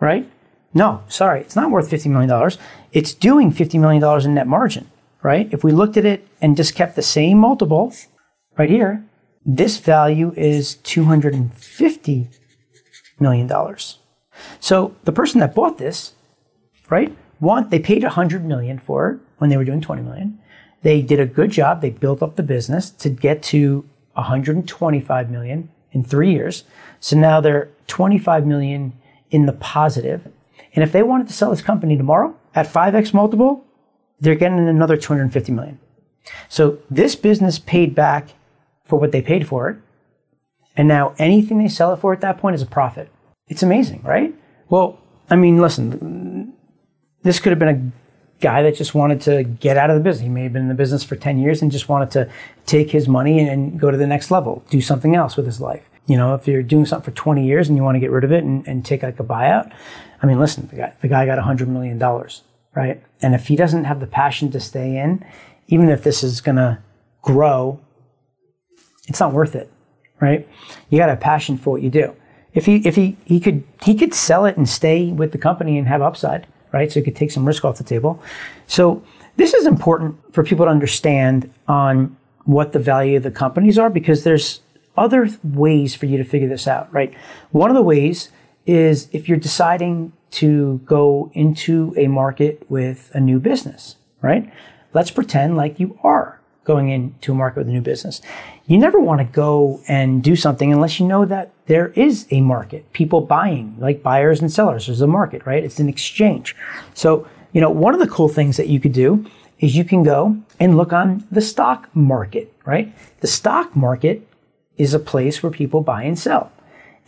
right? 0.01 0.29
No, 0.75 1.03
sorry, 1.09 1.41
it's 1.41 1.57
not 1.57 1.71
worth 1.71 1.91
$50 1.91 2.11
million. 2.11 2.51
It's 2.93 3.15
doing 3.15 3.51
$50 3.51 3.81
million 3.81 4.25
in 4.25 4.35
net 4.35 4.47
margin, 4.47 4.91
right? 5.27 5.53
If 5.53 5.65
we 5.65 5.73
looked 5.73 5.97
at 5.97 6.05
it 6.05 6.25
and 6.41 6.57
just 6.57 6.77
kept 6.77 6.95
the 6.95 7.03
same 7.03 7.39
multiple 7.39 7.93
right 8.57 8.71
here, 8.71 9.05
this 9.45 9.77
value 9.79 10.33
is 10.37 10.77
$250 10.85 12.29
million. 13.19 13.77
So 14.61 14.95
the 15.03 15.11
person 15.11 15.41
that 15.41 15.53
bought 15.53 15.79
this, 15.79 16.13
right, 16.91 17.13
want 17.41 17.71
they 17.71 17.81
paid 17.81 18.05
100 18.05 18.45
million 18.45 18.79
for 18.79 19.11
it 19.11 19.21
when 19.39 19.51
they 19.51 19.57
were 19.57 19.65
doing 19.65 19.81
20 19.81 20.01
million. 20.03 20.39
They 20.83 21.03
did 21.03 21.19
a 21.19 21.27
good 21.27 21.51
job. 21.51 21.81
They 21.81 21.91
built 21.91 22.23
up 22.23 22.37
the 22.37 22.45
business 22.45 22.89
to 22.91 23.11
get 23.11 23.43
to 23.51 23.85
125 24.13 25.29
million 25.29 25.71
in 25.91 26.05
3 26.05 26.31
years. 26.31 26.63
So 27.01 27.17
now 27.17 27.41
they're 27.41 27.71
25 27.89 28.47
million 28.47 28.93
in 29.33 29.47
the 29.47 29.55
positive. 29.55 30.29
And 30.77 30.85
if 30.85 30.93
they 30.93 31.03
wanted 31.03 31.27
to 31.27 31.33
sell 31.33 31.51
this 31.51 31.63
company 31.63 31.97
tomorrow 31.97 32.37
at 32.55 32.69
5x 32.69 33.13
multiple, 33.13 33.65
they're 34.21 34.35
getting 34.35 34.69
another 34.69 34.97
250 34.97 35.53
million. 35.53 35.79
So 36.49 36.79
this 36.91 37.15
business 37.15 37.59
paid 37.59 37.95
back 37.95 38.31
for 38.85 38.99
what 38.99 39.13
they 39.13 39.23
paid 39.23 39.47
for 39.47 39.69
it. 39.69 39.77
And 40.77 40.89
now 40.89 41.15
anything 41.19 41.59
they 41.59 41.69
sell 41.69 41.93
it 41.93 41.99
for 41.99 42.13
at 42.13 42.21
that 42.21 42.39
point 42.39 42.55
is 42.55 42.63
a 42.63 42.67
profit. 42.67 43.11
It's 43.49 43.63
amazing, 43.63 44.03
right? 44.03 44.35
Well, 44.69 44.99
I 45.31 45.37
mean, 45.37 45.61
listen, 45.61 46.53
this 47.23 47.41
could 47.41 47.51
have 47.51 47.59
been 47.59 47.69
a 47.69 47.93
guy 48.41 48.63
that 48.63 48.77
just 48.77 48.95
wanted 48.95 49.21
to 49.23 49.45
get 49.45 49.77
out 49.77 49.91
of 49.91 49.97
the 49.97 50.03
business. 50.03 50.23
He 50.23 50.29
may 50.29 50.45
have 50.45 50.53
been 50.53 50.63
in 50.63 50.69
the 50.69 50.75
business 50.75 51.03
for 51.03 51.17
10 51.17 51.39
years 51.39 51.63
and 51.63 51.71
just 51.71 51.89
wanted 51.89 52.11
to 52.13 52.31
take 52.67 52.91
his 52.91 53.09
money 53.09 53.41
and 53.41 53.81
go 53.81 53.91
to 53.91 53.97
the 53.97 54.07
next 54.07 54.31
level, 54.31 54.63
do 54.71 54.81
something 54.81 55.15
else 55.15 55.37
with 55.37 55.47
his 55.47 55.61
life. 55.61 55.89
You 56.07 56.17
know, 56.17 56.35
if 56.35 56.47
you're 56.47 56.63
doing 56.63 56.87
something 56.87 57.05
for 57.05 57.17
20 57.17 57.45
years 57.45 57.69
and 57.69 57.77
you 57.77 57.83
want 57.83 57.97
to 57.97 58.01
get 58.01 58.11
rid 58.11 58.25
of 58.25 58.33
it 58.33 58.45
and, 58.45 58.67
and 58.69 58.85
take 58.85 59.03
like 59.03 59.19
a 59.19 59.25
buyout, 59.25 59.73
I 60.23 60.27
mean, 60.27 60.39
listen, 60.39 60.69
the 60.69 60.77
guy, 60.77 60.93
the 61.01 61.09
guy 61.09 61.27
got 61.27 61.39
$100 61.39 61.67
million, 61.67 61.99
right? 62.77 63.03
And 63.23 63.35
if 63.35 63.49
he 63.49 63.57
doesn't 63.57 63.85
have 63.85 63.99
the 63.99 64.07
passion 64.07 64.51
to 64.53 64.61
stay 64.61 64.99
in, 64.99 65.25
even 65.67 65.89
if 65.89 66.05
this 66.05 66.23
is 66.23 66.41
going 66.41 66.57
to 66.57 66.79
grow, 67.23 67.81
it's 69.09 69.19
not 69.19 69.33
worth 69.33 69.57
it, 69.57 69.73
right? 70.21 70.47
You 70.91 70.99
got 70.99 71.11
a 71.11 71.17
passion 71.17 71.57
for 71.57 71.71
what 71.71 71.83
you 71.83 71.91
do. 71.91 72.15
If 72.53 72.67
he, 72.67 72.77
if 72.87 72.95
he, 72.95 73.17
he 73.25 73.41
could, 73.41 73.65
he 73.83 73.95
could 73.95 74.15
sell 74.15 74.45
it 74.45 74.57
and 74.57 74.69
stay 74.69 75.11
with 75.11 75.33
the 75.33 75.39
company 75.39 75.79
and 75.79 75.89
have 75.89 76.03
upside, 76.03 76.47
right? 76.73 76.93
So 76.93 77.01
he 77.01 77.05
could 77.05 77.17
take 77.17 77.31
some 77.31 77.47
risk 77.47 77.65
off 77.65 77.79
the 77.79 77.85
table. 77.85 78.23
So 78.67 79.03
this 79.37 79.55
is 79.55 79.67
important 79.67 80.17
for 80.35 80.45
people 80.45 80.67
to 80.67 80.71
understand 80.71 81.53
on 81.67 82.17
what 82.45 82.73
the 82.73 82.79
value 82.79 83.17
of 83.17 83.23
the 83.23 83.31
companies 83.31 83.79
are 83.79 83.91
because 83.91 84.23
there's 84.23 84.61
other 84.97 85.29
ways 85.43 85.95
for 85.95 86.07
you 86.07 86.17
to 86.19 86.25
figure 86.25 86.49
this 86.49 86.67
out, 86.69 86.93
right? 86.93 87.13
One 87.51 87.71
of 87.71 87.77
the 87.77 87.83
ways 87.83 88.31
is 88.67 89.09
if 89.13 89.29
you're 89.29 89.39
deciding 89.39 90.13
to 90.33 90.81
go 90.85 91.31
into 91.35 91.95
a 91.97 92.09
market 92.09 92.65
with 92.69 93.11
a 93.15 93.21
new 93.21 93.39
business, 93.39 93.97
right? 94.21 94.53
Let's 94.93 95.11
pretend 95.11 95.57
like 95.57 95.81
you 95.81 95.99
are 96.03 96.41
going 96.65 96.89
into 96.91 97.33
a 97.33 97.35
market 97.35 97.61
with 97.61 97.69
a 97.69 97.73
new 97.73 97.81
business. 97.81 98.21
You 98.67 98.77
never 98.77 98.99
want 98.99 99.21
to 99.21 99.25
go 99.25 99.81
and 99.87 100.23
do 100.23 100.35
something 100.35 100.73
unless 100.73 100.99
you 100.99 101.07
know 101.07 101.25
that 101.25 101.53
there 101.67 101.89
is 101.89 102.27
a 102.31 102.41
market, 102.41 102.93
people 102.93 103.21
buying, 103.21 103.77
like 103.79 104.03
buyers 104.03 104.41
and 104.41 104.53
sellers. 104.53 104.87
There's 104.87 105.01
a 105.01 105.07
market, 105.07 105.47
right? 105.47 105.63
It's 105.63 105.79
an 105.79 105.89
exchange. 105.89 106.57
So, 106.93 107.27
you 107.53 107.61
know, 107.61 107.71
one 107.71 107.95
of 107.95 108.01
the 108.01 108.09
cool 108.09 108.29
things 108.29 108.57
that 108.57 108.67
you 108.67 108.81
could 108.81 108.93
do 108.93 109.25
is 109.61 109.77
you 109.77 109.85
can 109.85 110.03
go 110.03 110.37
and 110.61 110.77
look 110.77 110.93
on 110.93 111.25
the 111.31 111.41
stock 111.41 111.89
market, 111.95 112.53
right? 112.65 112.93
The 113.21 113.27
stock 113.29 113.75
market 113.77 114.27
is 114.77 114.93
a 114.93 114.99
place 114.99 115.43
where 115.43 115.53
people 115.53 115.81
buy 115.81 116.03
and 116.03 116.19
sell. 116.19 116.53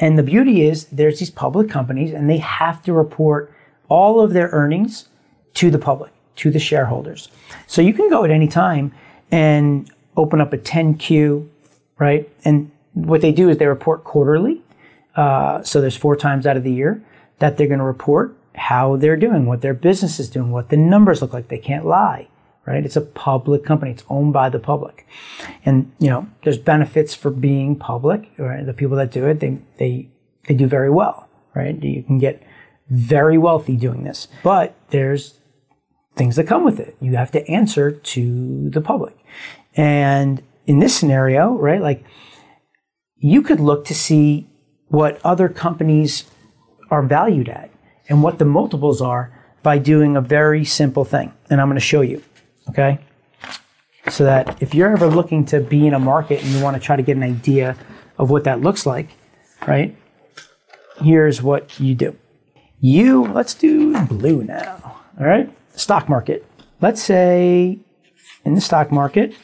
And 0.00 0.18
the 0.18 0.22
beauty 0.22 0.62
is 0.62 0.86
there's 0.86 1.18
these 1.18 1.30
public 1.30 1.68
companies 1.68 2.12
and 2.12 2.30
they 2.30 2.38
have 2.38 2.82
to 2.84 2.92
report 2.92 3.52
all 3.88 4.20
of 4.20 4.32
their 4.32 4.48
earnings 4.48 5.08
to 5.54 5.70
the 5.70 5.78
public, 5.78 6.12
to 6.36 6.50
the 6.50 6.58
shareholders. 6.58 7.30
So 7.66 7.82
you 7.82 7.92
can 7.92 8.08
go 8.08 8.24
at 8.24 8.30
any 8.30 8.48
time 8.48 8.92
and 9.30 9.90
open 10.16 10.40
up 10.40 10.52
a 10.52 10.58
10Q, 10.58 11.48
right? 11.98 12.28
And 12.44 12.70
what 12.92 13.20
they 13.20 13.32
do 13.32 13.48
is 13.48 13.58
they 13.58 13.66
report 13.66 14.04
quarterly. 14.04 14.62
Uh, 15.16 15.62
so 15.62 15.80
there's 15.80 15.96
four 15.96 16.16
times 16.16 16.46
out 16.46 16.56
of 16.56 16.64
the 16.64 16.72
year 16.72 17.02
that 17.38 17.56
they're 17.56 17.66
going 17.66 17.78
to 17.78 17.84
report 17.84 18.36
how 18.54 18.96
they're 18.96 19.16
doing, 19.16 19.46
what 19.46 19.62
their 19.62 19.74
business 19.74 20.18
is 20.18 20.28
doing, 20.28 20.50
what 20.50 20.68
the 20.68 20.76
numbers 20.76 21.22
look 21.22 21.32
like. 21.32 21.48
They 21.48 21.58
can't 21.58 21.86
lie 21.86 22.28
right? 22.68 22.84
It's 22.84 22.96
a 22.96 23.00
public 23.00 23.64
company. 23.64 23.92
It's 23.92 24.04
owned 24.10 24.34
by 24.34 24.50
the 24.50 24.58
public. 24.58 25.06
And, 25.64 25.90
you 25.98 26.10
know, 26.10 26.28
there's 26.44 26.58
benefits 26.58 27.14
for 27.14 27.30
being 27.30 27.76
public, 27.76 28.30
right? 28.36 28.64
The 28.64 28.74
people 28.74 28.96
that 28.98 29.10
do 29.10 29.26
it, 29.26 29.40
they, 29.40 29.58
they, 29.78 30.10
they 30.46 30.54
do 30.54 30.66
very 30.66 30.90
well, 30.90 31.28
right? 31.54 31.82
You 31.82 32.02
can 32.02 32.18
get 32.18 32.42
very 32.90 33.38
wealthy 33.38 33.74
doing 33.74 34.04
this, 34.04 34.28
but 34.42 34.74
there's 34.90 35.40
things 36.14 36.36
that 36.36 36.44
come 36.44 36.62
with 36.62 36.78
it. 36.78 36.94
You 37.00 37.16
have 37.16 37.30
to 37.30 37.48
answer 37.48 37.90
to 37.90 38.68
the 38.68 38.82
public. 38.82 39.16
And 39.74 40.42
in 40.66 40.78
this 40.78 40.94
scenario, 40.94 41.54
right, 41.54 41.80
like 41.80 42.04
you 43.16 43.40
could 43.40 43.60
look 43.60 43.86
to 43.86 43.94
see 43.94 44.46
what 44.88 45.20
other 45.24 45.48
companies 45.48 46.24
are 46.90 47.02
valued 47.02 47.48
at 47.48 47.70
and 48.10 48.22
what 48.22 48.38
the 48.38 48.44
multiples 48.44 49.00
are 49.00 49.34
by 49.62 49.78
doing 49.78 50.16
a 50.16 50.20
very 50.20 50.66
simple 50.66 51.04
thing. 51.04 51.32
And 51.48 51.60
I'm 51.60 51.68
going 51.68 51.76
to 51.76 51.80
show 51.80 52.02
you 52.02 52.22
okay? 52.70 52.98
So 54.08 54.24
that 54.24 54.62
if 54.62 54.74
you're 54.74 54.90
ever 54.90 55.06
looking 55.06 55.44
to 55.46 55.60
be 55.60 55.86
in 55.86 55.94
a 55.94 55.98
market 55.98 56.42
and 56.42 56.50
you 56.50 56.62
want 56.62 56.76
to 56.76 56.82
try 56.82 56.96
to 56.96 57.02
get 57.02 57.16
an 57.16 57.22
idea 57.22 57.76
of 58.16 58.30
what 58.30 58.44
that 58.44 58.60
looks 58.60 58.86
like, 58.86 59.10
right? 59.66 59.96
Here's 61.00 61.42
what 61.42 61.78
you 61.78 61.94
do. 61.94 62.16
You, 62.80 63.24
let's 63.24 63.54
do 63.54 63.98
blue 64.06 64.44
now, 64.44 65.00
all 65.18 65.26
right? 65.26 65.50
Stock 65.76 66.08
market. 66.08 66.44
Let's 66.80 67.02
say 67.02 67.78
in 68.44 68.54
the 68.54 68.60
stock 68.60 68.90
market, 68.92 69.34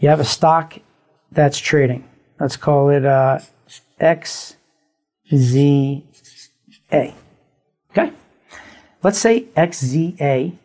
you 0.00 0.08
have 0.08 0.20
a 0.20 0.24
stock 0.24 0.78
that's 1.32 1.58
trading. 1.58 2.08
Let's 2.40 2.56
call 2.56 2.90
it 2.90 3.04
uh, 3.04 3.40
XZA. 4.00 4.56
Okay? 6.92 8.12
Let's 9.02 9.18
say 9.18 9.44
XZA 9.56 10.56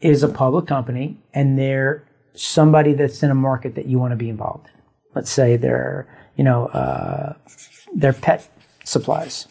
is 0.00 0.22
a 0.22 0.28
public 0.28 0.66
company 0.66 1.18
and 1.34 1.58
they're 1.58 2.04
somebody 2.34 2.92
that's 2.92 3.22
in 3.22 3.30
a 3.30 3.34
market 3.34 3.74
that 3.74 3.86
you 3.86 3.98
want 3.98 4.12
to 4.12 4.16
be 4.16 4.28
involved 4.28 4.68
in. 4.68 4.80
Let's 5.14 5.30
say 5.30 5.56
they're, 5.56 6.06
you 6.36 6.44
know, 6.44 6.66
uh, 6.66 7.34
they're 7.94 8.12
pet 8.12 8.48
supplies. 8.84 9.46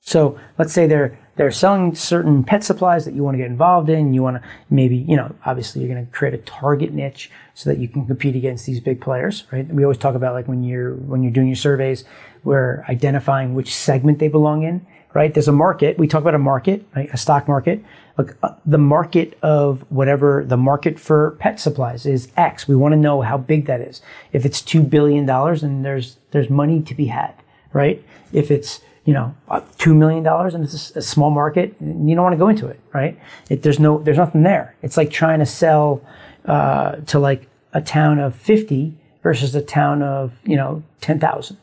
So 0.00 0.38
let's 0.58 0.72
say 0.72 0.86
they're 0.86 1.18
they're 1.36 1.52
selling 1.52 1.94
certain 1.94 2.42
pet 2.42 2.64
supplies 2.64 3.04
that 3.04 3.14
you 3.14 3.22
want 3.22 3.34
to 3.34 3.38
get 3.38 3.46
involved 3.46 3.88
in. 3.88 4.12
You 4.12 4.24
want 4.24 4.42
to 4.42 4.48
maybe, 4.70 4.96
you 4.96 5.14
know, 5.14 5.32
obviously 5.46 5.80
you're 5.80 5.94
going 5.94 6.04
to 6.04 6.10
create 6.10 6.34
a 6.34 6.38
target 6.38 6.92
niche 6.92 7.30
so 7.54 7.70
that 7.70 7.78
you 7.78 7.86
can 7.86 8.06
compete 8.06 8.34
against 8.34 8.66
these 8.66 8.80
big 8.80 9.00
players, 9.00 9.44
right? 9.52 9.66
We 9.68 9.84
always 9.84 9.98
talk 9.98 10.16
about 10.16 10.34
like 10.34 10.48
when 10.48 10.64
you're 10.64 10.94
when 10.94 11.22
you're 11.22 11.32
doing 11.32 11.46
your 11.46 11.56
surveys, 11.56 12.04
we're 12.42 12.82
identifying 12.88 13.54
which 13.54 13.72
segment 13.72 14.18
they 14.18 14.28
belong 14.28 14.64
in, 14.64 14.84
right? 15.14 15.32
There's 15.32 15.46
a 15.46 15.52
market. 15.52 15.96
We 15.98 16.08
talk 16.08 16.22
about 16.22 16.34
a 16.34 16.38
market, 16.38 16.84
right? 16.96 17.08
a 17.12 17.16
stock 17.16 17.46
market 17.46 17.84
look, 18.18 18.36
uh, 18.42 18.54
the 18.66 18.78
market 18.78 19.38
of 19.42 19.90
whatever 19.90 20.44
the 20.44 20.56
market 20.56 20.98
for 20.98 21.32
pet 21.38 21.60
supplies 21.60 22.04
is 22.04 22.30
X. 22.36 22.68
We 22.68 22.76
want 22.76 22.92
to 22.92 22.96
know 22.96 23.22
how 23.22 23.38
big 23.38 23.66
that 23.66 23.80
is. 23.80 24.02
If 24.32 24.44
it's 24.44 24.60
two 24.60 24.82
billion 24.82 25.24
dollars, 25.24 25.62
and 25.62 25.84
there's 25.84 26.16
there's 26.32 26.50
money 26.50 26.82
to 26.82 26.94
be 26.94 27.06
had, 27.06 27.34
right? 27.72 28.04
If 28.32 28.50
it's 28.50 28.80
you 29.04 29.14
know 29.14 29.34
uh, 29.48 29.62
two 29.78 29.94
million 29.94 30.22
dollars 30.22 30.54
and 30.54 30.64
it's 30.64 30.94
a, 30.94 31.00
small 31.00 31.30
market, 31.30 31.74
you 31.80 32.14
don't 32.14 32.24
want 32.24 32.34
to 32.34 32.38
go 32.38 32.48
into 32.48 32.66
it, 32.66 32.80
right? 32.92 33.18
It, 33.48 33.62
there's 33.62 33.78
no 33.78 34.02
there's 34.02 34.18
nothing 34.18 34.42
there. 34.42 34.74
It's 34.82 34.96
like 34.96 35.10
trying 35.10 35.38
to 35.38 35.46
sell 35.46 36.02
uh, 36.44 36.96
to 36.96 37.18
like 37.18 37.46
a 37.72 37.80
town 37.80 38.18
of 38.18 38.34
fifty 38.34 38.94
versus 39.22 39.54
a 39.54 39.62
town 39.62 40.02
of 40.02 40.32
you 40.44 40.56
know 40.56 40.82
ten 41.00 41.20
thousand 41.20 41.56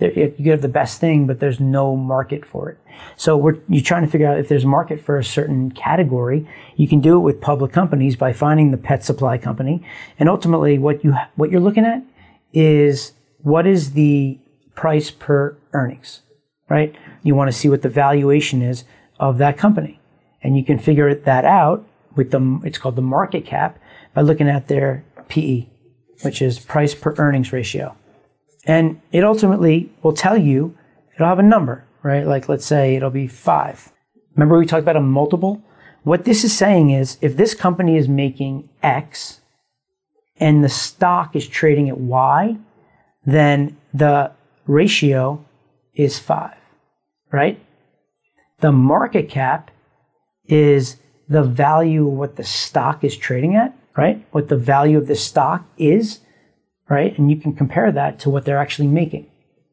you 0.00 0.50
have 0.50 0.62
the 0.62 0.68
best 0.68 1.00
thing, 1.00 1.26
but 1.26 1.40
there's 1.40 1.60
no 1.60 1.96
market 1.96 2.44
for 2.44 2.70
it. 2.70 2.78
So 3.16 3.60
you're 3.68 3.82
trying 3.82 4.04
to 4.04 4.10
figure 4.10 4.26
out 4.26 4.38
if 4.38 4.48
there's 4.48 4.64
a 4.64 4.68
market 4.68 5.00
for 5.00 5.18
a 5.18 5.24
certain 5.24 5.70
category. 5.72 6.48
You 6.76 6.88
can 6.88 7.00
do 7.00 7.16
it 7.16 7.20
with 7.20 7.40
public 7.40 7.72
companies 7.72 8.16
by 8.16 8.32
finding 8.32 8.70
the 8.70 8.76
pet 8.76 9.04
supply 9.04 9.38
company. 9.38 9.84
And 10.18 10.28
ultimately 10.28 10.78
what 10.78 11.04
you, 11.04 11.14
what 11.36 11.50
you're 11.50 11.60
looking 11.60 11.84
at 11.84 12.02
is 12.52 13.12
what 13.42 13.66
is 13.66 13.92
the 13.92 14.38
price 14.74 15.10
per 15.10 15.56
earnings, 15.72 16.22
right? 16.68 16.94
You 17.22 17.34
want 17.34 17.48
to 17.48 17.56
see 17.56 17.68
what 17.68 17.82
the 17.82 17.88
valuation 17.88 18.62
is 18.62 18.84
of 19.18 19.38
that 19.38 19.58
company. 19.58 20.00
And 20.42 20.56
you 20.56 20.64
can 20.64 20.78
figure 20.78 21.08
it 21.08 21.24
that 21.24 21.44
out 21.44 21.86
with 22.16 22.30
the, 22.30 22.60
it's 22.64 22.78
called 22.78 22.96
the 22.96 23.02
market 23.02 23.44
cap 23.44 23.78
by 24.14 24.22
looking 24.22 24.48
at 24.48 24.68
their 24.68 25.04
PE, 25.28 25.66
which 26.22 26.40
is 26.40 26.58
price 26.58 26.94
per 26.94 27.14
earnings 27.18 27.52
ratio. 27.52 27.94
And 28.66 29.00
it 29.12 29.24
ultimately 29.24 29.92
will 30.02 30.12
tell 30.12 30.36
you, 30.36 30.76
it'll 31.14 31.26
have 31.26 31.38
a 31.38 31.42
number, 31.42 31.84
right? 32.02 32.26
Like 32.26 32.48
let's 32.48 32.66
say 32.66 32.94
it'll 32.94 33.10
be 33.10 33.26
five. 33.26 33.92
Remember 34.34 34.58
we 34.58 34.66
talked 34.66 34.82
about 34.82 34.96
a 34.96 35.00
multiple? 35.00 35.62
What 36.02 36.24
this 36.24 36.44
is 36.44 36.56
saying 36.56 36.90
is 36.90 37.18
if 37.20 37.36
this 37.36 37.54
company 37.54 37.96
is 37.96 38.08
making 38.08 38.68
X 38.82 39.40
and 40.38 40.64
the 40.64 40.68
stock 40.68 41.36
is 41.36 41.46
trading 41.46 41.88
at 41.88 41.98
Y, 41.98 42.56
then 43.24 43.76
the 43.92 44.32
ratio 44.66 45.44
is 45.94 46.18
five, 46.18 46.56
right? 47.30 47.60
The 48.60 48.72
market 48.72 49.28
cap 49.28 49.70
is 50.46 50.96
the 51.28 51.42
value 51.42 52.08
of 52.08 52.14
what 52.14 52.36
the 52.36 52.44
stock 52.44 53.04
is 53.04 53.16
trading 53.16 53.54
at, 53.54 53.76
right? 53.96 54.26
What 54.30 54.48
the 54.48 54.56
value 54.56 54.98
of 54.98 55.06
the 55.06 55.16
stock 55.16 55.64
is, 55.76 56.20
right? 56.90 57.16
And 57.16 57.30
you 57.30 57.36
can 57.36 57.54
compare 57.54 57.90
that 57.90 58.18
to 58.20 58.30
what 58.30 58.44
they're 58.44 58.58
actually 58.58 58.88
making. 58.88 59.22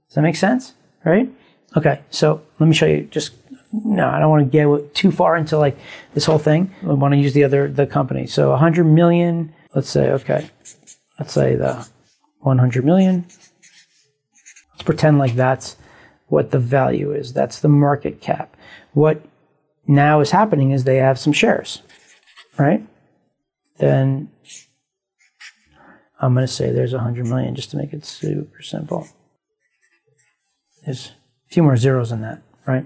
Does 0.07 0.15
that 0.15 0.21
make 0.21 0.37
sense? 0.37 0.73
Right? 1.03 1.29
Okay, 1.75 2.01
so 2.09 2.41
let 2.59 2.67
me 2.67 2.73
show 2.73 2.85
you 2.85 3.03
just 3.11 3.33
no, 3.73 4.07
I 4.07 4.19
don't 4.19 4.29
want 4.29 4.49
to 4.49 4.49
get 4.49 4.95
too 4.95 5.11
far 5.11 5.35
into 5.35 5.57
like 5.57 5.77
this 6.13 6.25
whole 6.25 6.39
thing. 6.39 6.73
I 6.83 6.93
want 6.93 7.13
to 7.13 7.17
use 7.19 7.33
the 7.33 7.43
other 7.43 7.67
the 7.67 7.85
company. 7.85 8.25
So 8.25 8.51
100 8.51 8.85
million, 8.85 9.53
let's 9.75 9.89
say 9.89 10.11
okay. 10.11 10.49
Let's 11.19 11.33
say 11.33 11.55
the 11.55 11.87
100 12.39 12.85
million. 12.85 13.25
Let's 14.71 14.83
pretend 14.85 15.19
like 15.19 15.35
that's 15.35 15.75
what 16.27 16.51
the 16.51 16.59
value 16.59 17.11
is. 17.11 17.33
That's 17.33 17.59
the 17.59 17.67
market 17.67 18.21
cap. 18.21 18.55
What 18.93 19.21
now 19.85 20.21
is 20.21 20.31
happening 20.31 20.71
is 20.71 20.83
they 20.83 20.97
have 20.97 21.19
some 21.19 21.33
shares, 21.33 21.81
right? 22.57 22.85
Then 23.77 24.29
I'm 26.19 26.33
going 26.33 26.45
to 26.45 26.51
say 26.51 26.71
there's 26.71 26.93
100 26.93 27.27
million 27.27 27.55
just 27.55 27.71
to 27.71 27.77
make 27.77 27.93
it 27.93 28.05
super 28.05 28.61
simple. 28.61 29.07
There's 30.85 31.11
a 31.49 31.53
few 31.53 31.63
more 31.63 31.77
zeros 31.77 32.11
in 32.11 32.21
that, 32.21 32.41
right? 32.65 32.85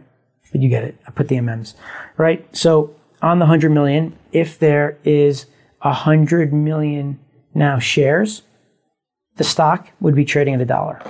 But 0.52 0.62
you 0.62 0.70
get 0.70 0.84
it. 0.84 0.98
I 1.08 1.12
put 1.12 1.28
the 1.28 1.36
MMs, 1.36 1.76
right? 2.18 2.46
So 2.56 2.96
on 3.22 3.40
the 3.40 3.46
100 3.46 3.70
million, 3.72 4.18
if 4.32 4.60
there 4.60 4.98
is 5.04 5.46
100 5.82 6.52
million 6.54 7.20
now 7.54 7.80
shares, 7.80 8.42
the 9.38 9.44
stock 9.44 9.90
would 10.00 10.16
be 10.16 10.26
trading 10.26 10.54
at 10.54 10.62
a 10.62 10.66
dollar. 10.66 11.02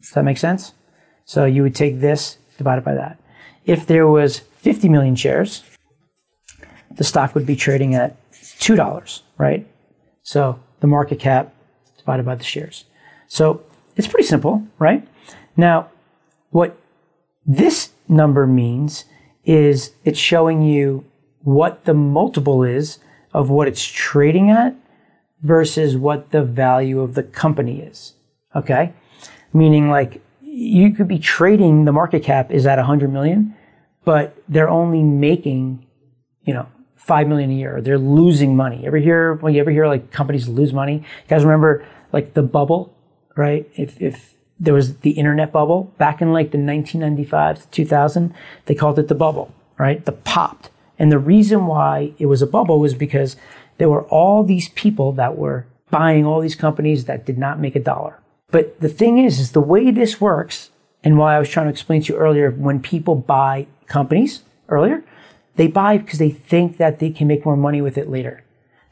Does 0.00 0.12
that 0.12 0.24
make 0.24 0.38
sense? 0.38 0.72
So 1.24 1.44
you 1.44 1.62
would 1.62 1.74
take 1.74 2.00
this 2.00 2.38
divided 2.56 2.84
by 2.84 2.94
that. 2.94 3.20
If 3.66 3.86
there 3.86 4.06
was 4.06 4.38
50 4.38 4.88
million 4.88 5.14
shares, 5.14 5.62
the 6.90 7.04
stock 7.04 7.34
would 7.34 7.46
be 7.46 7.56
trading 7.56 7.94
at 7.94 8.16
$2, 8.32 9.22
right? 9.36 9.66
So 10.22 10.58
the 10.80 10.86
market 10.86 11.18
cap 11.18 11.54
divided 11.96 12.24
by 12.24 12.34
the 12.34 12.44
shares. 12.44 12.84
So 13.26 13.62
it's 13.96 14.06
pretty 14.06 14.26
simple, 14.26 14.66
right? 14.78 15.06
Now, 15.56 15.90
what 16.50 16.76
this 17.46 17.90
number 18.08 18.46
means 18.46 19.04
is 19.44 19.92
it's 20.04 20.18
showing 20.18 20.62
you 20.62 21.04
what 21.42 21.84
the 21.84 21.94
multiple 21.94 22.62
is 22.62 22.98
of 23.32 23.50
what 23.50 23.68
it's 23.68 23.84
trading 23.84 24.50
at 24.50 24.74
versus 25.42 25.96
what 25.96 26.30
the 26.30 26.42
value 26.42 27.00
of 27.00 27.14
the 27.14 27.22
company 27.22 27.80
is. 27.80 28.14
Okay? 28.54 28.92
Meaning 29.52 29.88
like 29.88 30.20
you 30.42 30.92
could 30.92 31.08
be 31.08 31.18
trading 31.18 31.84
the 31.84 31.92
market 31.92 32.22
cap 32.22 32.50
is 32.50 32.66
at 32.66 32.76
100 32.76 33.12
million, 33.12 33.54
but 34.04 34.36
they're 34.48 34.68
only 34.68 35.02
making, 35.02 35.86
you 36.42 36.54
know, 36.54 36.66
5 36.98 37.28
million 37.28 37.50
a 37.50 37.54
year. 37.54 37.80
They're 37.80 37.98
losing 37.98 38.56
money. 38.56 38.86
Ever 38.86 38.98
hear 38.98 39.34
when 39.34 39.54
you 39.54 39.60
ever 39.60 39.70
hear 39.70 39.86
like 39.86 40.10
companies 40.10 40.48
lose 40.48 40.72
money? 40.72 40.96
You 40.96 41.28
guys 41.28 41.44
remember 41.44 41.86
like 42.12 42.34
the 42.34 42.42
bubble, 42.42 42.94
right? 43.36 43.68
If 43.74 44.00
if 44.00 44.34
there 44.60 44.74
was 44.74 44.98
the 44.98 45.12
internet 45.12 45.52
bubble 45.52 45.92
back 45.98 46.20
in 46.20 46.32
like 46.32 46.50
the 46.50 46.58
1995 46.58 47.62
to 47.62 47.68
2000, 47.70 48.34
they 48.66 48.74
called 48.74 48.98
it 48.98 49.08
the 49.08 49.14
bubble, 49.14 49.54
right? 49.78 50.04
The 50.04 50.12
popped. 50.12 50.70
And 50.98 51.12
the 51.12 51.18
reason 51.18 51.66
why 51.66 52.12
it 52.18 52.26
was 52.26 52.42
a 52.42 52.46
bubble 52.46 52.80
was 52.80 52.94
because 52.94 53.36
there 53.78 53.88
were 53.88 54.02
all 54.06 54.42
these 54.42 54.68
people 54.70 55.12
that 55.12 55.38
were 55.38 55.66
buying 55.90 56.26
all 56.26 56.40
these 56.40 56.56
companies 56.56 57.04
that 57.04 57.24
did 57.24 57.38
not 57.38 57.60
make 57.60 57.76
a 57.76 57.80
dollar. 57.80 58.18
But 58.50 58.80
the 58.80 58.88
thing 58.88 59.18
is, 59.18 59.38
is 59.38 59.52
the 59.52 59.60
way 59.60 59.90
this 59.90 60.20
works, 60.20 60.70
and 61.04 61.16
why 61.16 61.36
I 61.36 61.38
was 61.38 61.48
trying 61.48 61.66
to 61.66 61.70
explain 61.70 62.02
to 62.02 62.12
you 62.12 62.18
earlier, 62.18 62.50
when 62.50 62.80
people 62.80 63.14
buy 63.14 63.66
companies 63.86 64.42
earlier, 64.68 65.04
they 65.58 65.66
buy 65.66 65.98
because 65.98 66.20
they 66.20 66.30
think 66.30 66.76
that 66.76 67.00
they 67.00 67.10
can 67.10 67.26
make 67.26 67.44
more 67.44 67.56
money 67.56 67.82
with 67.82 67.98
it 67.98 68.08
later. 68.08 68.44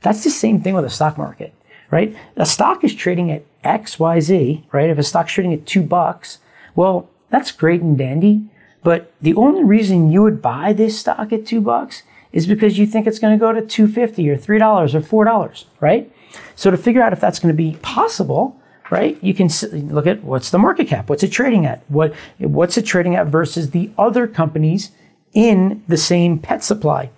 That's 0.02 0.24
the 0.24 0.30
same 0.30 0.60
thing 0.60 0.74
with 0.74 0.84
the 0.84 0.90
stock 0.90 1.16
market, 1.16 1.54
right? 1.92 2.14
A 2.36 2.44
stock 2.44 2.82
is 2.82 2.92
trading 2.92 3.30
at 3.30 3.44
X, 3.62 4.00
Y, 4.00 4.18
Z, 4.18 4.64
right? 4.72 4.90
If 4.90 4.98
a 4.98 5.04
stock's 5.04 5.32
trading 5.32 5.52
at 5.52 5.64
two 5.64 5.82
bucks, 5.82 6.38
well, 6.74 7.08
that's 7.30 7.52
great 7.52 7.82
and 7.82 7.96
dandy. 7.96 8.50
But 8.82 9.12
the 9.20 9.34
only 9.34 9.62
reason 9.62 10.10
you 10.10 10.22
would 10.22 10.42
buy 10.42 10.72
this 10.72 10.98
stock 10.98 11.32
at 11.32 11.46
two 11.46 11.60
bucks 11.60 12.02
is 12.32 12.48
because 12.48 12.78
you 12.78 12.86
think 12.86 13.06
it's 13.06 13.20
going 13.20 13.38
to 13.38 13.40
go 13.40 13.52
to 13.52 13.62
250 13.62 14.28
or 14.28 14.36
$3 14.36 14.94
or 14.94 15.24
$4, 15.24 15.64
right? 15.78 16.12
So 16.56 16.72
to 16.72 16.76
figure 16.76 17.00
out 17.00 17.12
if 17.12 17.20
that's 17.20 17.38
going 17.38 17.54
to 17.54 17.56
be 17.56 17.78
possible, 17.80 18.60
right? 18.90 19.22
You 19.22 19.34
can 19.34 19.48
look 19.88 20.08
at 20.08 20.24
what's 20.24 20.50
the 20.50 20.58
market 20.58 20.88
cap, 20.88 21.08
what's 21.08 21.22
it 21.22 21.30
trading 21.30 21.64
at, 21.64 21.88
what 21.88 22.12
what's 22.38 22.76
it 22.76 22.82
trading 22.82 23.14
at 23.14 23.28
versus 23.28 23.70
the 23.70 23.90
other 23.96 24.26
companies 24.26 24.90
in 25.36 25.84
the 25.86 25.98
same 25.98 26.38
pet 26.38 26.64
supply 26.64 27.10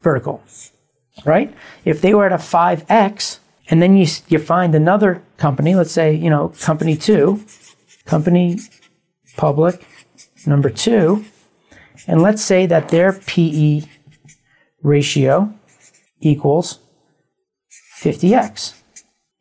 vertical, 0.00 0.42
right? 1.26 1.54
If 1.84 2.00
they 2.00 2.14
were 2.14 2.24
at 2.24 2.32
a 2.32 2.36
5x 2.36 3.38
and 3.68 3.82
then 3.82 3.96
you 3.96 4.06
you 4.28 4.38
find 4.38 4.74
another 4.74 5.22
company, 5.36 5.74
let's 5.74 5.92
say, 5.92 6.14
you 6.14 6.30
know, 6.30 6.48
company 6.60 6.96
2, 6.96 7.44
company 8.06 8.58
public 9.36 9.86
number 10.46 10.70
2, 10.70 11.22
and 12.06 12.22
let's 12.22 12.42
say 12.42 12.64
that 12.64 12.88
their 12.88 13.12
PE 13.12 13.82
ratio 14.82 15.52
equals 16.20 16.78
50x. 18.00 18.74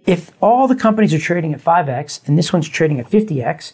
If 0.06 0.32
all 0.42 0.68
the 0.68 0.76
companies 0.76 1.14
are 1.14 1.20
trading 1.20 1.54
at 1.54 1.62
5x 1.62 2.28
and 2.28 2.38
this 2.38 2.52
one's 2.52 2.68
trading 2.68 3.00
at 3.00 3.10
50x, 3.10 3.74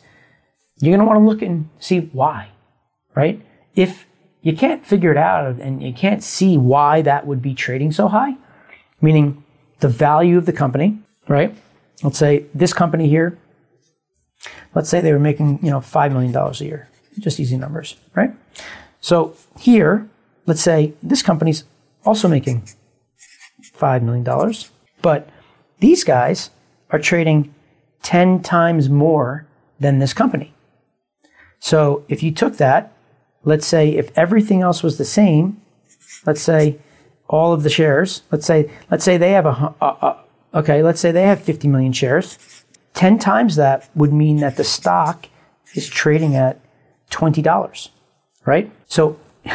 you're 0.80 0.96
going 0.96 1.00
to 1.00 1.06
want 1.06 1.20
to 1.20 1.26
look 1.26 1.42
and 1.42 1.70
see 1.80 2.12
why, 2.14 2.50
right? 3.16 3.42
If 3.76 4.06
you 4.46 4.56
can't 4.56 4.86
figure 4.86 5.10
it 5.10 5.18
out 5.18 5.60
and 5.60 5.82
you 5.82 5.92
can't 5.92 6.22
see 6.22 6.56
why 6.56 7.02
that 7.02 7.26
would 7.26 7.42
be 7.42 7.56
trading 7.56 7.92
so 7.92 8.08
high, 8.08 8.36
meaning 9.02 9.44
the 9.80 9.88
value 9.88 10.38
of 10.38 10.46
the 10.46 10.54
company, 10.54 11.00
right? 11.28 11.58
Let's 12.04 12.20
say 12.20 12.46
this 12.54 12.72
company 12.72 13.10
here, 13.10 13.40
let's 14.76 14.88
say 14.88 15.02
they 15.02 15.12
were 15.12 15.18
making, 15.18 15.60
you 15.64 15.72
know, 15.72 15.80
$5 15.80 16.12
million 16.12 16.36
a 16.36 16.52
year, 16.64 16.88
just 17.18 17.40
easy 17.40 17.58
numbers, 17.58 17.96
right? 18.14 18.36
So 19.02 19.36
here, 19.60 20.08
let's 20.46 20.62
say 20.62 20.94
this 21.02 21.24
company's 21.24 21.64
also 22.06 22.28
making 22.28 22.70
$5 23.76 24.04
million, 24.04 24.54
but 25.02 25.28
these 25.80 26.04
guys 26.04 26.52
are 26.92 27.00
trading 27.00 27.52
10 28.04 28.44
times 28.44 28.90
more 28.90 29.48
than 29.80 29.98
this 29.98 30.14
company. 30.14 30.54
So 31.58 32.06
if 32.08 32.22
you 32.22 32.32
took 32.32 32.58
that, 32.58 32.95
let's 33.46 33.66
say 33.66 33.90
if 33.90 34.12
everything 34.18 34.62
else 34.62 34.84
was 34.84 34.98
the 34.98 35.06
same, 35.06 35.62
let's 36.26 36.42
say 36.42 36.78
all 37.28 37.54
of 37.54 37.64
the 37.64 37.70
shares, 37.70 38.24
let's 38.32 38.46
say 38.46 38.70
let's 38.92 39.04
say 39.04 39.18
they 39.18 39.32
have 39.32 39.46
a, 39.46 39.74
a, 39.82 39.86
a 39.86 40.24
okay, 40.56 40.84
let's 40.84 41.00
say 41.00 41.12
they 41.12 41.24
have 41.24 41.42
50 41.42 41.68
million 41.68 41.94
shares. 41.94 42.38
10 42.96 43.20
times 43.20 43.56
that 43.56 43.90
would 43.96 44.14
mean 44.14 44.38
that 44.38 44.58
the 44.58 44.64
stock 44.64 45.28
is 45.74 45.88
trading 45.90 46.36
at 46.36 46.60
$20, 47.12 47.90
right? 48.46 48.72
So 48.88 49.18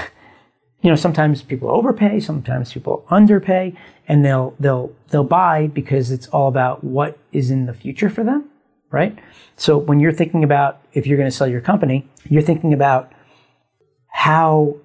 you 0.83 0.89
know, 0.89 0.97
sometimes 0.97 1.43
people 1.43 1.71
overpay, 1.71 2.21
sometimes 2.21 2.73
people 2.73 3.05
underpay, 3.11 3.77
and 4.09 4.25
they'll 4.25 4.55
they'll 4.59 4.93
they'll 5.09 5.25
buy 5.25 5.67
because 5.67 6.11
it's 6.11 6.27
all 6.29 6.49
about 6.49 6.83
what 6.83 7.19
is 7.33 7.51
in 7.51 7.67
the 7.67 7.75
future 7.75 8.09
for 8.09 8.25
them, 8.25 8.49
right? 8.91 9.19
So 9.57 9.77
when 9.77 10.01
you're 10.01 10.13
thinking 10.13 10.43
about 10.43 10.81
if 10.93 11.07
you're 11.07 11.19
going 11.19 11.31
to 11.31 11.37
sell 11.37 11.47
your 11.47 11.61
company, 11.61 12.09
you're 12.29 12.43
thinking 12.43 12.73
about 12.73 13.13
how 14.27 14.77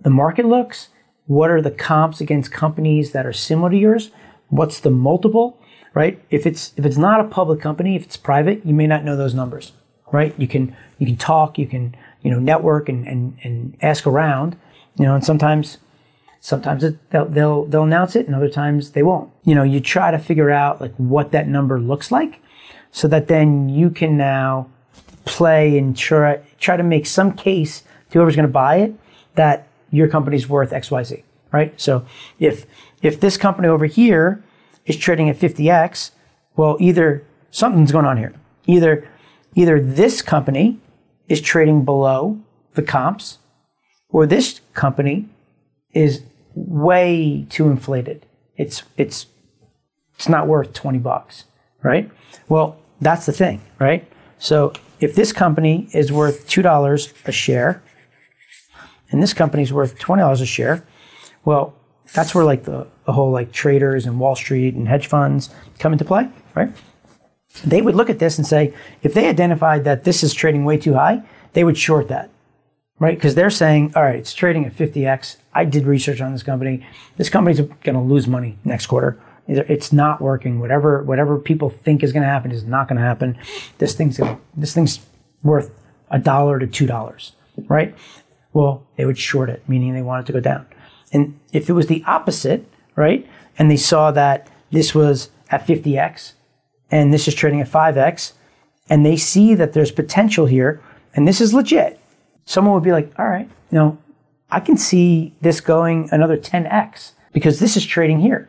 the 0.00 0.10
market 0.10 0.44
looks, 0.44 0.88
what 1.26 1.50
are 1.50 1.62
the 1.62 1.70
comps 1.70 2.20
against 2.20 2.52
companies 2.52 3.12
that 3.12 3.26
are 3.26 3.32
similar 3.32 3.70
to 3.70 3.76
yours, 3.76 4.10
what's 4.48 4.80
the 4.80 4.90
multiple, 4.90 5.60
right? 5.94 6.20
If 6.30 6.46
it's 6.46 6.72
if 6.76 6.84
it's 6.86 6.96
not 6.96 7.20
a 7.20 7.24
public 7.24 7.60
company, 7.60 7.96
if 7.96 8.04
it's 8.04 8.16
private, 8.16 8.64
you 8.64 8.74
may 8.74 8.86
not 8.86 9.04
know 9.04 9.16
those 9.16 9.34
numbers, 9.34 9.72
right? 10.12 10.34
You 10.38 10.48
can 10.48 10.74
you 10.98 11.06
can 11.06 11.16
talk, 11.16 11.58
you 11.58 11.66
can 11.66 11.94
you 12.22 12.30
know 12.30 12.38
network 12.38 12.88
and 12.88 13.06
and, 13.06 13.38
and 13.42 13.76
ask 13.82 14.06
around 14.06 14.56
you 14.98 15.04
know, 15.04 15.14
and 15.14 15.24
sometimes, 15.24 15.78
sometimes 16.40 16.82
it, 16.82 17.10
they'll, 17.10 17.26
they'll, 17.26 17.64
they'll 17.66 17.84
announce 17.84 18.16
it 18.16 18.26
and 18.26 18.34
other 18.34 18.48
times 18.48 18.90
they 18.90 19.02
won't. 19.02 19.30
You 19.44 19.54
know, 19.54 19.62
you 19.62 19.80
try 19.80 20.10
to 20.10 20.18
figure 20.18 20.50
out 20.50 20.80
like 20.80 20.94
what 20.96 21.30
that 21.30 21.48
number 21.48 21.80
looks 21.80 22.10
like 22.10 22.40
so 22.90 23.06
that 23.08 23.28
then 23.28 23.68
you 23.68 23.90
can 23.90 24.16
now 24.16 24.68
play 25.24 25.78
and 25.78 25.96
try, 25.96 26.40
try 26.58 26.76
to 26.76 26.82
make 26.82 27.06
some 27.06 27.32
case 27.32 27.84
to 28.10 28.18
whoever's 28.18 28.36
going 28.36 28.48
to 28.48 28.52
buy 28.52 28.76
it 28.76 28.94
that 29.34 29.68
your 29.90 30.08
company's 30.08 30.48
worth 30.48 30.70
XYZ, 30.70 31.22
right? 31.52 31.78
So 31.80 32.04
if, 32.38 32.66
if 33.02 33.20
this 33.20 33.36
company 33.36 33.68
over 33.68 33.86
here 33.86 34.42
is 34.86 34.96
trading 34.96 35.28
at 35.28 35.38
50x, 35.38 36.10
well, 36.56 36.76
either 36.80 37.24
something's 37.50 37.92
going 37.92 38.06
on 38.06 38.16
here. 38.16 38.34
Either, 38.66 39.08
either 39.54 39.80
this 39.80 40.22
company 40.22 40.78
is 41.28 41.40
trading 41.40 41.84
below 41.84 42.40
the 42.74 42.82
comps 42.82 43.38
or 44.10 44.26
this 44.26 44.60
company 44.74 45.28
is 45.92 46.22
way 46.54 47.46
too 47.48 47.68
inflated. 47.68 48.26
It's 48.56 48.82
it's 48.96 49.26
it's 50.16 50.28
not 50.28 50.48
worth 50.48 50.72
20 50.72 50.98
bucks, 50.98 51.44
right? 51.82 52.10
Well, 52.48 52.80
that's 53.00 53.26
the 53.26 53.32
thing, 53.32 53.60
right? 53.78 54.10
So 54.38 54.72
if 54.98 55.14
this 55.14 55.32
company 55.32 55.88
is 55.92 56.10
worth 56.10 56.48
$2 56.48 57.12
a 57.24 57.32
share, 57.32 57.82
and 59.10 59.22
this 59.22 59.32
company's 59.32 59.72
worth 59.72 59.98
$20 59.98 60.40
a 60.40 60.46
share. 60.46 60.84
Well, 61.44 61.74
that's 62.14 62.34
where 62.34 62.44
like 62.44 62.64
the, 62.64 62.86
the 63.04 63.12
whole 63.12 63.30
like 63.30 63.52
traders 63.52 64.06
and 64.06 64.18
Wall 64.18 64.36
Street 64.36 64.74
and 64.74 64.88
hedge 64.88 65.06
funds 65.06 65.50
come 65.78 65.92
into 65.92 66.04
play, 66.04 66.28
right? 66.54 66.70
They 67.64 67.82
would 67.82 67.94
look 67.94 68.10
at 68.10 68.18
this 68.18 68.38
and 68.38 68.46
say, 68.46 68.74
if 69.02 69.14
they 69.14 69.28
identified 69.28 69.84
that 69.84 70.04
this 70.04 70.22
is 70.22 70.34
trading 70.34 70.64
way 70.64 70.76
too 70.76 70.94
high, 70.94 71.22
they 71.54 71.64
would 71.64 71.78
short 71.78 72.08
that, 72.08 72.30
right? 72.98 73.16
Because 73.16 73.34
they're 73.34 73.50
saying, 73.50 73.92
all 73.96 74.02
right, 74.02 74.16
it's 74.16 74.34
trading 74.34 74.64
at 74.64 74.76
50x. 74.76 75.36
I 75.54 75.64
did 75.64 75.86
research 75.86 76.20
on 76.20 76.32
this 76.32 76.42
company. 76.42 76.86
This 77.16 77.28
company's 77.28 77.60
going 77.60 77.94
to 77.94 78.00
lose 78.00 78.26
money 78.26 78.58
next 78.64 78.86
quarter. 78.86 79.20
It's 79.48 79.92
not 79.94 80.20
working. 80.20 80.60
Whatever 80.60 81.02
whatever 81.02 81.38
people 81.38 81.70
think 81.70 82.02
is 82.02 82.12
going 82.12 82.22
to 82.22 82.28
happen 82.28 82.52
is 82.52 82.64
not 82.64 82.86
going 82.86 82.98
to 82.98 83.02
happen. 83.02 83.38
This 83.78 83.94
thing's 83.94 84.18
gonna, 84.18 84.38
this 84.54 84.74
thing's 84.74 85.00
worth 85.42 85.70
a 86.10 86.18
dollar 86.18 86.58
to 86.58 86.66
two 86.66 86.86
dollars, 86.86 87.32
right? 87.66 87.94
Well, 88.52 88.86
they 88.96 89.04
would 89.04 89.18
short 89.18 89.50
it, 89.50 89.68
meaning 89.68 89.92
they 89.92 90.02
want 90.02 90.24
it 90.24 90.26
to 90.26 90.32
go 90.32 90.40
down. 90.40 90.66
And 91.12 91.38
if 91.52 91.68
it 91.68 91.74
was 91.74 91.86
the 91.86 92.04
opposite, 92.06 92.66
right, 92.96 93.26
and 93.58 93.70
they 93.70 93.76
saw 93.76 94.10
that 94.12 94.48
this 94.70 94.94
was 94.94 95.30
at 95.50 95.66
50x 95.66 96.32
and 96.90 97.12
this 97.12 97.28
is 97.28 97.34
trading 97.34 97.60
at 97.60 97.68
5x, 97.68 98.32
and 98.88 99.04
they 99.04 99.16
see 99.16 99.54
that 99.54 99.74
there's 99.74 99.92
potential 99.92 100.46
here, 100.46 100.82
and 101.14 101.28
this 101.28 101.40
is 101.40 101.52
legit, 101.52 102.00
someone 102.46 102.72
would 102.74 102.82
be 102.82 102.92
like, 102.92 103.12
all 103.18 103.28
right, 103.28 103.48
you 103.70 103.78
know, 103.78 103.98
I 104.50 104.60
can 104.60 104.78
see 104.78 105.34
this 105.42 105.60
going 105.60 106.08
another 106.10 106.38
10x 106.38 107.12
because 107.32 107.58
this 107.58 107.76
is 107.76 107.84
trading 107.84 108.20
here. 108.20 108.48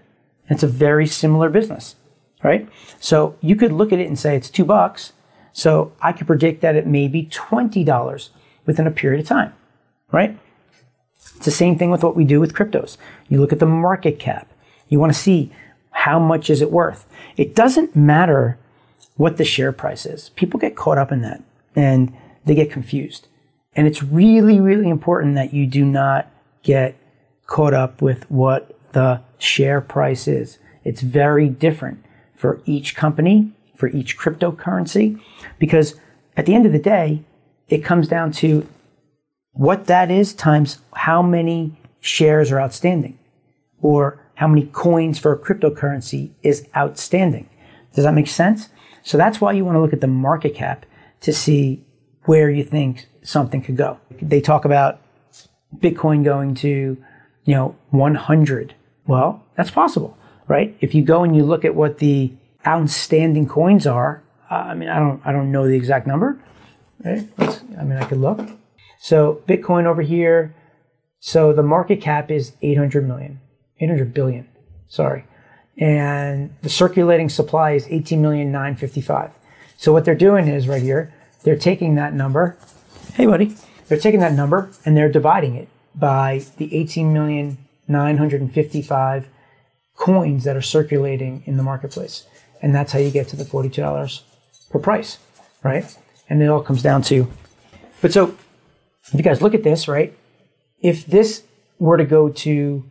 It's 0.49 0.63
a 0.63 0.67
very 0.67 1.05
similar 1.05 1.49
business, 1.49 1.95
right? 2.41 2.67
So 2.99 3.35
you 3.41 3.55
could 3.55 3.73
look 3.73 3.91
at 3.91 3.99
it 3.99 4.07
and 4.07 4.17
say 4.17 4.35
it's 4.35 4.49
two 4.49 4.65
bucks. 4.65 5.11
So 5.51 5.91
I 6.01 6.13
could 6.13 6.27
predict 6.27 6.61
that 6.61 6.75
it 6.75 6.87
may 6.87 7.07
be 7.07 7.25
$20 7.25 8.29
within 8.65 8.87
a 8.87 8.91
period 8.91 9.19
of 9.19 9.27
time, 9.27 9.53
right? 10.11 10.37
It's 11.35 11.45
the 11.45 11.51
same 11.51 11.77
thing 11.77 11.89
with 11.89 12.03
what 12.03 12.15
we 12.15 12.23
do 12.23 12.39
with 12.39 12.53
cryptos. 12.53 12.97
You 13.27 13.39
look 13.39 13.53
at 13.53 13.59
the 13.59 13.65
market 13.65 14.19
cap. 14.19 14.51
You 14.87 14.99
want 14.99 15.13
to 15.13 15.19
see 15.19 15.51
how 15.91 16.19
much 16.19 16.49
is 16.49 16.61
it 16.61 16.71
worth. 16.71 17.05
It 17.37 17.55
doesn't 17.55 17.95
matter 17.95 18.57
what 19.15 19.37
the 19.37 19.45
share 19.45 19.71
price 19.71 20.05
is. 20.05 20.29
People 20.29 20.59
get 20.59 20.75
caught 20.75 20.97
up 20.97 21.11
in 21.11 21.21
that 21.21 21.43
and 21.75 22.15
they 22.45 22.55
get 22.55 22.71
confused. 22.71 23.27
And 23.73 23.87
it's 23.87 24.01
really, 24.01 24.59
really 24.59 24.89
important 24.89 25.35
that 25.35 25.53
you 25.53 25.67
do 25.67 25.85
not 25.85 26.31
get 26.63 26.95
caught 27.47 27.73
up 27.73 28.01
with 28.01 28.29
what 28.31 28.75
the 28.93 29.21
share 29.37 29.81
price 29.81 30.27
is. 30.27 30.57
It's 30.83 31.01
very 31.01 31.49
different 31.49 32.03
for 32.33 32.61
each 32.65 32.95
company, 32.95 33.51
for 33.75 33.87
each 33.89 34.17
cryptocurrency, 34.17 35.21
because 35.59 35.95
at 36.37 36.45
the 36.45 36.55
end 36.55 36.65
of 36.65 36.71
the 36.71 36.79
day, 36.79 37.23
it 37.67 37.79
comes 37.79 38.07
down 38.07 38.31
to 38.31 38.67
what 39.53 39.85
that 39.85 40.11
is 40.11 40.33
times 40.33 40.79
how 40.95 41.21
many 41.21 41.77
shares 41.99 42.51
are 42.51 42.59
outstanding 42.59 43.17
or 43.81 44.19
how 44.35 44.47
many 44.47 44.67
coins 44.67 45.19
for 45.19 45.33
a 45.33 45.37
cryptocurrency 45.37 46.31
is 46.43 46.67
outstanding. 46.75 47.49
Does 47.93 48.05
that 48.05 48.13
make 48.13 48.27
sense? 48.27 48.69
So 49.03 49.17
that's 49.17 49.41
why 49.41 49.51
you 49.53 49.65
want 49.65 49.75
to 49.75 49.81
look 49.81 49.93
at 49.93 50.01
the 50.01 50.07
market 50.07 50.55
cap 50.55 50.85
to 51.21 51.33
see 51.33 51.83
where 52.23 52.49
you 52.49 52.63
think 52.63 53.07
something 53.21 53.61
could 53.61 53.75
go. 53.75 53.99
They 54.21 54.39
talk 54.39 54.65
about 54.65 55.01
Bitcoin 55.77 56.23
going 56.23 56.55
to, 56.55 56.97
you 57.45 57.55
know, 57.55 57.75
100 57.89 58.75
well, 59.09 59.43
that's 59.55 59.71
possible, 59.71 60.15
right? 60.47 60.77
If 60.81 60.93
you 60.93 61.01
go 61.01 61.23
and 61.23 61.35
you 61.35 61.43
look 61.43 61.65
at 61.65 61.73
what 61.73 61.97
the 61.97 62.31
outstanding 62.67 63.47
coins 63.47 63.87
are, 63.87 64.21
uh, 64.51 64.53
I 64.53 64.75
mean, 64.75 64.87
I 64.87 64.99
don't, 64.99 65.19
I 65.25 65.31
don't 65.31 65.51
know 65.51 65.67
the 65.67 65.73
exact 65.73 66.05
number, 66.05 66.39
right? 67.03 67.27
I 67.39 67.83
mean, 67.83 67.97
I 67.97 68.05
could 68.05 68.19
look. 68.19 68.39
So 68.99 69.41
Bitcoin 69.47 69.85
over 69.85 70.01
here. 70.01 70.53
So 71.19 71.51
the 71.51 71.63
market 71.63 72.01
cap 72.01 72.29
is 72.29 72.53
800 72.61 73.07
million, 73.07 73.39
800 73.79 74.13
billion, 74.13 74.47
sorry. 74.87 75.25
And 75.77 76.53
the 76.61 76.69
circulating 76.69 77.29
supply 77.29 77.71
is 77.71 77.87
18 77.89 78.21
million 78.21 78.51
955. 78.51 79.31
So 79.77 79.91
what 79.91 80.05
they're 80.05 80.15
doing 80.15 80.47
is 80.47 80.67
right 80.67 80.81
here, 80.81 81.13
they're 81.43 81.57
taking 81.57 81.95
that 81.95 82.13
number. 82.13 82.57
Hey, 83.13 83.25
buddy. 83.25 83.55
They're 83.87 83.97
taking 83.97 84.19
that 84.19 84.33
number 84.33 84.69
and 84.85 84.95
they're 84.95 85.11
dividing 85.11 85.55
it 85.55 85.67
by 85.95 86.45
the 86.57 86.73
18 86.75 87.11
million 87.11 87.57
955 87.87 89.27
coins 89.95 90.43
that 90.43 90.55
are 90.55 90.61
circulating 90.61 91.43
in 91.45 91.57
the 91.57 91.63
marketplace. 91.63 92.25
And 92.61 92.75
that's 92.75 92.91
how 92.91 92.99
you 92.99 93.09
get 93.09 93.27
to 93.29 93.35
the 93.35 93.43
$42 93.43 94.21
per 94.69 94.79
price, 94.79 95.17
right? 95.63 95.97
And 96.29 96.41
it 96.41 96.47
all 96.47 96.61
comes 96.61 96.83
down 96.83 97.01
to, 97.03 97.27
but 98.01 98.13
so 98.13 98.37
if 99.11 99.15
you 99.15 99.23
guys 99.23 99.41
look 99.41 99.53
at 99.53 99.63
this, 99.63 99.87
right? 99.87 100.15
If 100.81 101.05
this 101.05 101.43
were 101.77 101.97
to 101.97 102.05
go 102.05 102.29
to 102.29 102.83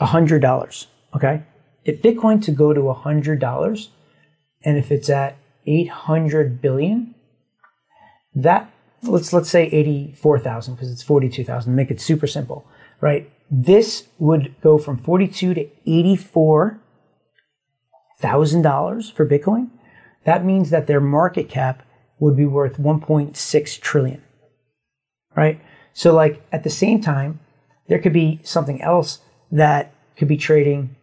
$100, 0.00 0.86
okay? 1.16 1.42
If 1.84 2.02
Bitcoin 2.02 2.42
to 2.44 2.50
go 2.50 2.72
to 2.72 2.80
$100, 2.80 3.88
and 4.64 4.78
if 4.78 4.90
it's 4.92 5.10
at 5.10 5.36
800 5.66 6.60
billion, 6.60 7.14
that 8.34 8.70
let's 9.02 9.32
let's 9.32 9.50
say 9.50 9.66
84,000 9.66 10.74
because 10.74 10.90
it's 10.90 11.02
42,000 11.02 11.74
make 11.74 11.90
it 11.90 12.00
super 12.00 12.26
simple, 12.26 12.66
right? 13.00 13.30
this 13.54 14.08
would 14.18 14.54
go 14.62 14.78
from 14.78 14.96
42 14.96 15.52
to 15.52 15.68
84 15.86 16.80
thousand 18.18 18.62
dollars 18.62 19.10
for 19.10 19.28
Bitcoin. 19.28 19.68
That 20.24 20.44
means 20.44 20.70
that 20.70 20.86
their 20.86 21.00
market 21.00 21.50
cap 21.50 21.82
would 22.18 22.36
be 22.36 22.46
worth 22.46 22.78
1.6 22.78 23.80
trillion. 23.80 24.22
Right? 25.36 25.60
So 25.92 26.14
like 26.14 26.42
at 26.52 26.64
the 26.64 26.70
same 26.70 27.00
time, 27.00 27.40
there 27.88 27.98
could 27.98 28.12
be 28.12 28.40
something 28.42 28.80
else 28.82 29.20
that 29.50 29.92
could 30.16 30.28
be 30.28 30.36
trading 30.36 30.96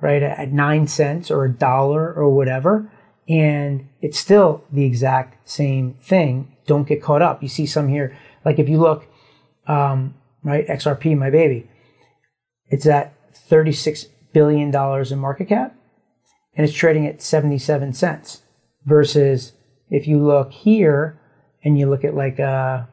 right 0.00 0.22
at 0.22 0.52
9 0.52 0.86
cents 0.86 1.30
or 1.30 1.44
a 1.44 1.52
dollar 1.52 2.12
or 2.12 2.28
whatever 2.28 2.90
and 3.28 3.86
it's 4.00 4.18
still 4.18 4.64
the 4.72 4.84
exact 4.84 5.48
same 5.48 5.94
thing. 6.00 6.56
Don't 6.66 6.88
get 6.88 7.02
caught 7.02 7.22
up. 7.22 7.42
You 7.42 7.48
see 7.48 7.66
some 7.66 7.88
here, 7.88 8.16
like 8.44 8.58
if 8.58 8.68
you 8.68 8.78
look, 8.78 9.06
um, 9.66 10.14
right, 10.42 10.66
XRP, 10.66 11.16
my 11.16 11.30
baby, 11.30 11.68
it's 12.68 12.86
at 12.86 13.14
$36 13.32 14.06
billion 14.32 14.74
in 14.74 15.18
market 15.18 15.48
cap 15.48 15.74
and 16.54 16.66
it's 16.66 16.76
trading 16.76 17.06
at 17.06 17.20
77 17.20 17.92
cents 17.92 18.42
versus 18.84 19.52
if 19.90 20.06
you 20.06 20.24
look 20.24 20.52
here 20.52 21.20
and 21.62 21.78
you 21.78 21.88
look 21.88 22.04
at 22.04 22.14
like 22.14 22.38
a, 22.38 22.88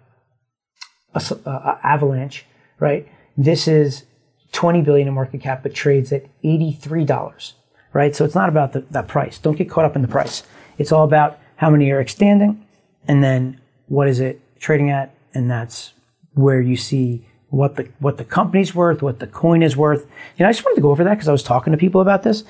a, 1.15 1.79
avalanche, 1.83 2.45
right? 2.79 3.07
This 3.37 3.67
is 3.67 4.03
20 4.51 4.81
billion 4.81 5.07
in 5.07 5.13
market 5.13 5.41
cap, 5.41 5.63
but 5.63 5.73
trades 5.73 6.11
at 6.13 6.25
$83, 6.43 7.53
right? 7.93 8.15
So 8.15 8.25
it's 8.25 8.35
not 8.35 8.49
about 8.49 8.73
the, 8.73 8.81
that 8.91 9.07
price. 9.07 9.37
Don't 9.37 9.57
get 9.57 9.69
caught 9.69 9.85
up 9.85 9.95
in 9.95 10.01
the 10.01 10.07
price. 10.07 10.43
It's 10.77 10.91
all 10.91 11.03
about 11.03 11.39
how 11.57 11.69
many 11.69 11.89
are 11.91 11.99
extending 11.99 12.65
and 13.07 13.23
then 13.23 13.59
what 13.87 14.07
is 14.07 14.19
it 14.19 14.41
trading 14.59 14.89
at? 14.89 15.15
And 15.33 15.49
that's 15.49 15.93
where 16.33 16.61
you 16.61 16.77
see 16.77 17.25
what 17.49 17.75
the 17.75 17.87
what 17.99 18.17
the 18.17 18.25
company's 18.25 18.73
worth, 18.73 19.01
what 19.01 19.19
the 19.19 19.27
coin 19.27 19.63
is 19.63 19.77
worth. 19.77 20.05
Know, 20.39 20.47
I 20.47 20.51
just 20.51 20.65
wanted 20.65 20.75
to 20.75 20.81
go 20.81 20.91
over 20.91 21.03
that 21.03 21.13
because 21.13 21.27
I 21.27 21.31
was 21.31 21.43
talking 21.43 21.71
to 21.71 21.77
people 21.77 22.01
about 22.01 22.23
this, 22.23 22.43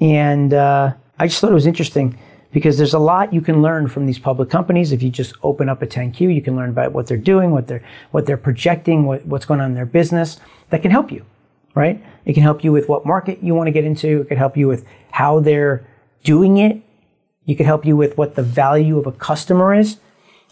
and 0.00 0.52
uh, 0.52 0.92
I 1.18 1.26
just 1.26 1.40
thought 1.40 1.50
it 1.50 1.54
was 1.54 1.66
interesting 1.66 2.18
because 2.52 2.76
there's 2.76 2.94
a 2.94 2.98
lot 2.98 3.32
you 3.32 3.40
can 3.40 3.62
learn 3.62 3.88
from 3.88 4.06
these 4.06 4.18
public 4.18 4.50
companies. 4.50 4.92
If 4.92 5.02
you 5.02 5.10
just 5.10 5.34
open 5.42 5.68
up 5.68 5.82
a 5.82 5.86
10Q, 5.86 6.34
you 6.34 6.42
can 6.42 6.54
learn 6.54 6.70
about 6.70 6.92
what 6.92 7.06
they're 7.06 7.16
doing, 7.16 7.50
what 7.50 7.66
they're 7.66 7.82
what 8.10 8.26
they're 8.26 8.36
projecting, 8.36 9.04
what, 9.04 9.24
what's 9.26 9.46
going 9.46 9.60
on 9.60 9.70
in 9.70 9.74
their 9.74 9.86
business. 9.86 10.38
That 10.70 10.82
can 10.82 10.90
help 10.90 11.10
you, 11.10 11.24
right? 11.74 12.02
It 12.24 12.34
can 12.34 12.42
help 12.42 12.62
you 12.62 12.72
with 12.72 12.88
what 12.88 13.04
market 13.04 13.42
you 13.42 13.54
want 13.54 13.68
to 13.68 13.72
get 13.72 13.84
into. 13.84 14.22
It 14.22 14.28
can 14.28 14.36
help 14.36 14.56
you 14.56 14.68
with 14.68 14.86
how 15.10 15.40
they're 15.40 15.86
doing 16.22 16.58
it. 16.58 16.80
You 17.44 17.56
can 17.56 17.66
help 17.66 17.84
you 17.84 17.96
with 17.96 18.16
what 18.16 18.36
the 18.36 18.42
value 18.42 18.98
of 18.98 19.06
a 19.06 19.12
customer 19.12 19.74
is, 19.74 19.98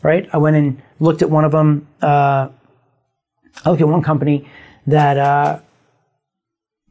right? 0.02 0.28
I 0.32 0.38
went 0.38 0.56
and 0.56 0.82
looked 0.98 1.22
at 1.22 1.30
one 1.30 1.44
of 1.44 1.52
them. 1.52 1.86
Uh, 2.02 2.48
I 3.64 3.70
looked 3.70 3.82
at 3.82 3.88
one 3.88 4.02
company 4.02 4.48
that 4.86 5.16
uh, 5.16 5.60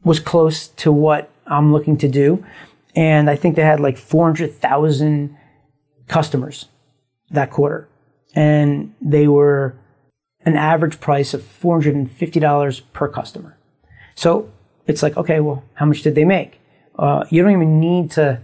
was 0.04 0.20
close 0.20 0.68
to 0.68 0.90
what 0.90 1.30
I'm 1.46 1.72
looking 1.72 1.96
to 1.98 2.08
do, 2.08 2.44
and 2.94 3.30
I 3.30 3.36
think 3.36 3.56
they 3.56 3.62
had 3.62 3.80
like 3.80 3.96
400,000 3.96 5.36
customers 6.08 6.66
that 7.30 7.50
quarter, 7.50 7.88
and 8.34 8.94
they 9.00 9.28
were 9.28 9.76
an 10.44 10.56
average 10.56 11.00
price 11.00 11.34
of 11.34 11.42
$450 11.42 12.82
per 12.92 13.08
customer. 13.08 13.56
So 14.14 14.50
it's 14.86 15.02
like, 15.02 15.16
okay, 15.16 15.40
well, 15.40 15.64
how 15.74 15.86
much 15.86 16.02
did 16.02 16.14
they 16.14 16.24
make? 16.24 16.60
Uh, 16.98 17.24
you 17.30 17.42
don't 17.42 17.52
even 17.52 17.80
need 17.80 18.10
to 18.12 18.40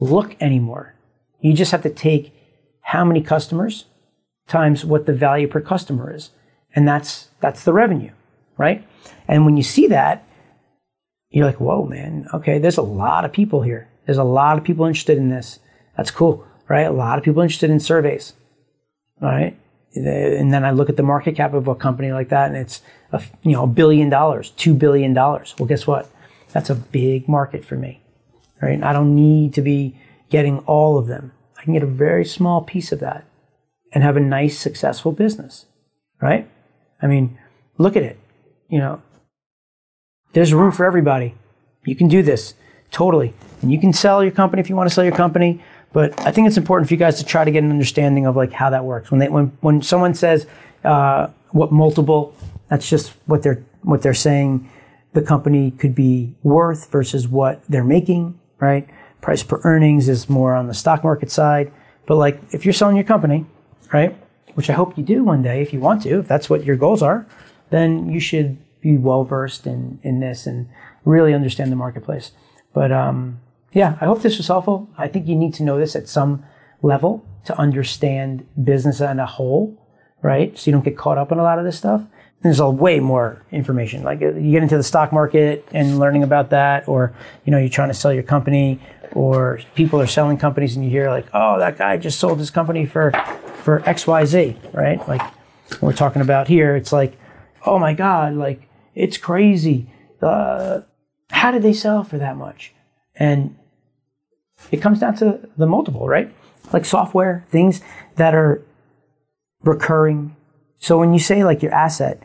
look 0.00 0.36
anymore. 0.40 0.94
You 1.40 1.52
just 1.52 1.72
have 1.72 1.82
to 1.82 1.90
take 1.90 2.32
how 2.80 3.04
many 3.04 3.20
customers 3.20 3.86
times 4.46 4.84
what 4.84 5.06
the 5.06 5.12
value 5.12 5.48
per 5.48 5.60
customer 5.60 6.14
is. 6.14 6.30
And 6.74 6.86
that's, 6.86 7.28
that's 7.40 7.64
the 7.64 7.72
revenue, 7.72 8.12
right? 8.56 8.86
And 9.28 9.44
when 9.44 9.56
you 9.56 9.62
see 9.62 9.86
that, 9.88 10.24
you're 11.36 11.46
like, 11.46 11.60
whoa, 11.60 11.84
man, 11.84 12.26
okay, 12.32 12.58
there's 12.58 12.78
a 12.78 12.82
lot 12.82 13.26
of 13.26 13.32
people 13.32 13.60
here. 13.60 13.88
There's 14.06 14.16
a 14.16 14.24
lot 14.24 14.56
of 14.56 14.64
people 14.64 14.86
interested 14.86 15.18
in 15.18 15.28
this. 15.28 15.58
That's 15.94 16.10
cool, 16.10 16.46
right? 16.66 16.86
A 16.86 16.90
lot 16.90 17.18
of 17.18 17.24
people 17.24 17.42
interested 17.42 17.68
in 17.68 17.78
surveys, 17.78 18.32
right? 19.20 19.54
and 19.94 20.52
then 20.52 20.64
I 20.64 20.70
look 20.70 20.88
at 20.88 20.96
the 20.96 21.02
market 21.02 21.36
cap 21.36 21.54
of 21.54 21.68
a 21.68 21.74
company 21.74 22.12
like 22.12 22.28
that, 22.28 22.48
and 22.48 22.56
it's 22.56 22.82
a, 23.12 23.22
you 23.42 23.52
know 23.52 23.64
a 23.64 23.66
billion 23.66 24.08
dollars, 24.08 24.50
two 24.50 24.74
billion 24.74 25.14
dollars. 25.14 25.54
Well, 25.58 25.66
guess 25.66 25.86
what? 25.86 26.10
That's 26.52 26.70
a 26.70 26.74
big 26.74 27.28
market 27.28 27.64
for 27.64 27.76
me, 27.76 28.00
right? 28.60 28.82
I 28.82 28.92
don't 28.92 29.14
need 29.14 29.54
to 29.54 29.62
be 29.62 29.98
getting 30.30 30.58
all 30.60 30.98
of 30.98 31.06
them. 31.06 31.32
I 31.58 31.64
can 31.64 31.72
get 31.72 31.82
a 31.82 31.86
very 31.86 32.24
small 32.24 32.62
piece 32.62 32.92
of 32.92 33.00
that 33.00 33.24
and 33.92 34.02
have 34.02 34.16
a 34.16 34.20
nice, 34.20 34.58
successful 34.58 35.12
business, 35.12 35.66
right? 36.20 36.48
I 37.00 37.06
mean, 37.06 37.38
look 37.78 37.96
at 37.96 38.02
it. 38.02 38.18
You 38.68 38.78
know, 38.78 39.02
there's 40.32 40.52
room 40.52 40.72
for 40.72 40.84
everybody. 40.84 41.34
You 41.84 41.96
can 41.96 42.08
do 42.08 42.22
this 42.22 42.54
totally, 42.90 43.34
and 43.62 43.72
you 43.72 43.80
can 43.80 43.92
sell 43.92 44.22
your 44.22 44.32
company 44.32 44.60
if 44.60 44.68
you 44.68 44.76
want 44.76 44.88
to 44.88 44.94
sell 44.94 45.04
your 45.04 45.14
company. 45.14 45.62
But 45.92 46.20
I 46.26 46.30
think 46.30 46.46
it's 46.46 46.56
important 46.56 46.88
for 46.88 46.94
you 46.94 46.98
guys 46.98 47.18
to 47.18 47.24
try 47.24 47.44
to 47.44 47.50
get 47.50 47.62
an 47.62 47.70
understanding 47.70 48.26
of 48.26 48.36
like 48.36 48.52
how 48.52 48.70
that 48.70 48.84
works. 48.84 49.10
When 49.10 49.18
they 49.18 49.28
when 49.28 49.56
when 49.60 49.82
someone 49.82 50.14
says 50.14 50.46
uh, 50.84 51.28
what 51.50 51.72
multiple, 51.72 52.34
that's 52.68 52.88
just 52.88 53.14
what 53.26 53.42
they're 53.42 53.62
what 53.82 54.02
they're 54.02 54.14
saying 54.14 54.70
the 55.12 55.22
company 55.22 55.70
could 55.70 55.94
be 55.94 56.34
worth 56.42 56.90
versus 56.90 57.26
what 57.26 57.62
they're 57.68 57.84
making. 57.84 58.38
Right? 58.58 58.88
Price 59.22 59.42
per 59.42 59.60
earnings 59.64 60.08
is 60.08 60.28
more 60.28 60.54
on 60.54 60.66
the 60.66 60.74
stock 60.74 61.02
market 61.02 61.30
side. 61.30 61.72
But 62.06 62.16
like 62.16 62.38
if 62.52 62.64
you're 62.64 62.74
selling 62.74 62.96
your 62.96 63.04
company, 63.04 63.46
right? 63.92 64.14
Which 64.54 64.70
I 64.70 64.74
hope 64.74 64.96
you 64.98 65.04
do 65.04 65.24
one 65.24 65.42
day 65.42 65.62
if 65.62 65.72
you 65.72 65.80
want 65.80 66.02
to, 66.02 66.20
if 66.20 66.28
that's 66.28 66.48
what 66.48 66.64
your 66.64 66.76
goals 66.76 67.02
are, 67.02 67.26
then 67.70 68.10
you 68.10 68.20
should 68.20 68.58
be 68.92 68.98
well 68.98 69.24
versed 69.24 69.66
in 69.66 69.98
in 70.02 70.20
this 70.20 70.46
and 70.46 70.68
really 71.04 71.34
understand 71.34 71.72
the 71.72 71.76
marketplace. 71.76 72.32
But 72.72 72.92
um, 72.92 73.40
yeah, 73.72 73.96
I 74.00 74.04
hope 74.06 74.22
this 74.22 74.36
was 74.36 74.48
helpful. 74.48 74.88
I 74.96 75.08
think 75.08 75.26
you 75.26 75.36
need 75.36 75.54
to 75.54 75.62
know 75.62 75.78
this 75.78 75.96
at 75.96 76.08
some 76.08 76.44
level 76.82 77.26
to 77.44 77.58
understand 77.58 78.46
business 78.62 79.00
as 79.00 79.16
a 79.16 79.26
whole, 79.26 79.78
right? 80.22 80.56
So 80.58 80.70
you 80.70 80.72
don't 80.72 80.84
get 80.84 80.96
caught 80.96 81.18
up 81.18 81.32
in 81.32 81.38
a 81.38 81.42
lot 81.42 81.58
of 81.58 81.64
this 81.64 81.78
stuff. 81.78 82.02
There's 82.42 82.60
a 82.60 82.68
way 82.68 83.00
more 83.00 83.42
information. 83.50 84.02
Like 84.02 84.20
uh, 84.22 84.34
you 84.34 84.52
get 84.52 84.62
into 84.62 84.76
the 84.76 84.82
stock 84.82 85.12
market 85.12 85.66
and 85.72 85.98
learning 85.98 86.22
about 86.22 86.50
that, 86.50 86.86
or 86.86 87.14
you 87.44 87.50
know, 87.50 87.58
you're 87.58 87.68
trying 87.68 87.88
to 87.88 87.94
sell 87.94 88.12
your 88.12 88.22
company, 88.22 88.80
or 89.12 89.60
people 89.74 90.00
are 90.00 90.06
selling 90.06 90.36
companies 90.36 90.76
and 90.76 90.84
you 90.84 90.90
hear 90.90 91.10
like, 91.10 91.26
oh, 91.32 91.58
that 91.58 91.78
guy 91.78 91.96
just 91.96 92.20
sold 92.20 92.38
his 92.38 92.50
company 92.50 92.84
for 92.84 93.12
for 93.62 93.82
X, 93.88 94.06
Y, 94.06 94.24
Z, 94.26 94.56
right? 94.72 95.06
Like 95.08 95.22
we're 95.80 95.92
talking 95.92 96.22
about 96.22 96.46
here, 96.46 96.76
it's 96.76 96.92
like, 96.92 97.18
oh 97.64 97.78
my 97.78 97.94
God, 97.94 98.34
like 98.34 98.65
it's 98.96 99.18
crazy. 99.18 99.88
Uh, 100.20 100.80
how 101.30 101.52
did 101.52 101.62
they 101.62 101.74
sell 101.74 102.02
for 102.02 102.18
that 102.18 102.36
much? 102.36 102.72
And 103.14 103.56
it 104.72 104.78
comes 104.78 104.98
down 104.98 105.14
to 105.16 105.48
the 105.56 105.66
multiple, 105.66 106.08
right? 106.08 106.34
Like 106.72 106.84
software, 106.84 107.44
things 107.50 107.82
that 108.16 108.34
are 108.34 108.62
recurring. 109.62 110.34
So 110.78 110.98
when 110.98 111.12
you 111.12 111.20
say 111.20 111.44
like 111.44 111.62
your 111.62 111.72
asset, 111.72 112.20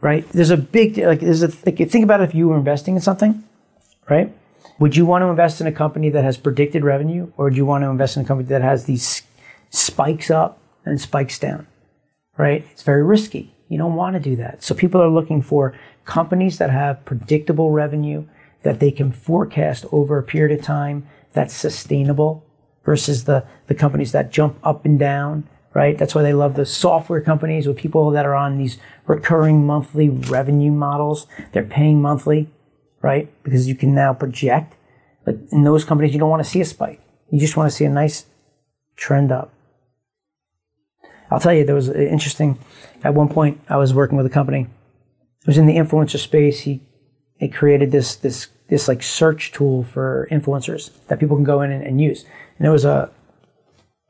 right? 0.00 0.26
There's 0.30 0.50
a 0.50 0.56
big 0.56 0.96
like 0.98 1.20
there's 1.20 1.42
a 1.42 1.52
like 1.66 1.76
think 1.76 2.04
about 2.04 2.20
if 2.22 2.34
you 2.34 2.48
were 2.48 2.56
investing 2.56 2.94
in 2.94 3.00
something, 3.00 3.44
right? 4.08 4.32
Would 4.78 4.96
you 4.96 5.06
want 5.06 5.22
to 5.22 5.26
invest 5.26 5.60
in 5.60 5.66
a 5.66 5.72
company 5.72 6.10
that 6.10 6.22
has 6.22 6.36
predicted 6.36 6.84
revenue, 6.84 7.32
or 7.36 7.50
do 7.50 7.56
you 7.56 7.66
want 7.66 7.82
to 7.82 7.88
invest 7.88 8.16
in 8.16 8.22
a 8.22 8.26
company 8.26 8.48
that 8.48 8.62
has 8.62 8.84
these 8.84 9.22
spikes 9.70 10.30
up 10.30 10.58
and 10.84 11.00
spikes 11.00 11.38
down? 11.38 11.66
Right? 12.36 12.66
It's 12.72 12.82
very 12.82 13.02
risky. 13.02 13.54
You 13.68 13.78
don't 13.78 13.94
want 13.94 14.14
to 14.14 14.20
do 14.20 14.36
that. 14.36 14.62
So 14.62 14.74
people 14.74 15.02
are 15.02 15.08
looking 15.08 15.42
for 15.42 15.74
companies 16.06 16.58
that 16.58 16.70
have 16.70 17.04
predictable 17.04 17.70
revenue 17.70 18.24
that 18.62 18.80
they 18.80 18.90
can 18.90 19.12
forecast 19.12 19.84
over 19.92 20.18
a 20.18 20.22
period 20.22 20.58
of 20.58 20.64
time 20.64 21.06
that's 21.32 21.54
sustainable 21.54 22.44
versus 22.84 23.24
the, 23.24 23.44
the 23.66 23.74
companies 23.74 24.12
that 24.12 24.32
jump 24.32 24.56
up 24.62 24.84
and 24.84 24.98
down, 24.98 25.46
right? 25.74 25.98
That's 25.98 26.14
why 26.14 26.22
they 26.22 26.32
love 26.32 26.54
the 26.54 26.64
software 26.64 27.20
companies 27.20 27.66
with 27.66 27.76
people 27.76 28.10
that 28.12 28.24
are 28.24 28.34
on 28.34 28.56
these 28.56 28.78
recurring 29.06 29.66
monthly 29.66 30.08
revenue 30.08 30.72
models. 30.72 31.26
They're 31.52 31.64
paying 31.64 32.00
monthly, 32.00 32.48
right? 33.02 33.30
Because 33.42 33.68
you 33.68 33.74
can 33.74 33.94
now 33.94 34.14
project. 34.14 34.74
But 35.24 35.36
in 35.50 35.64
those 35.64 35.84
companies, 35.84 36.14
you 36.14 36.20
don't 36.20 36.30
want 36.30 36.44
to 36.44 36.48
see 36.48 36.60
a 36.60 36.64
spike. 36.64 37.00
You 37.30 37.40
just 37.40 37.56
want 37.56 37.68
to 37.70 37.76
see 37.76 37.84
a 37.84 37.90
nice 37.90 38.26
trend 38.94 39.32
up. 39.32 39.52
I'll 41.30 41.40
tell 41.40 41.52
you, 41.52 41.64
there 41.64 41.74
was 41.74 41.88
an 41.88 42.06
interesting. 42.06 42.58
At 43.02 43.14
one 43.14 43.28
point, 43.28 43.60
I 43.68 43.76
was 43.76 43.92
working 43.92 44.16
with 44.16 44.26
a 44.26 44.30
company. 44.30 44.68
Was 45.46 45.58
in 45.58 45.66
the 45.66 45.76
influencer 45.76 46.18
space. 46.18 46.60
He, 46.60 46.82
he 47.38 47.48
created 47.48 47.92
this 47.92 48.16
this 48.16 48.48
this 48.68 48.88
like 48.88 49.02
search 49.02 49.52
tool 49.52 49.84
for 49.84 50.26
influencers 50.30 50.90
that 51.06 51.20
people 51.20 51.36
can 51.36 51.44
go 51.44 51.60
in 51.60 51.70
and, 51.70 51.84
and 51.84 52.00
use. 52.00 52.24
And 52.58 52.66
it 52.66 52.70
was 52.70 52.84
a 52.84 53.10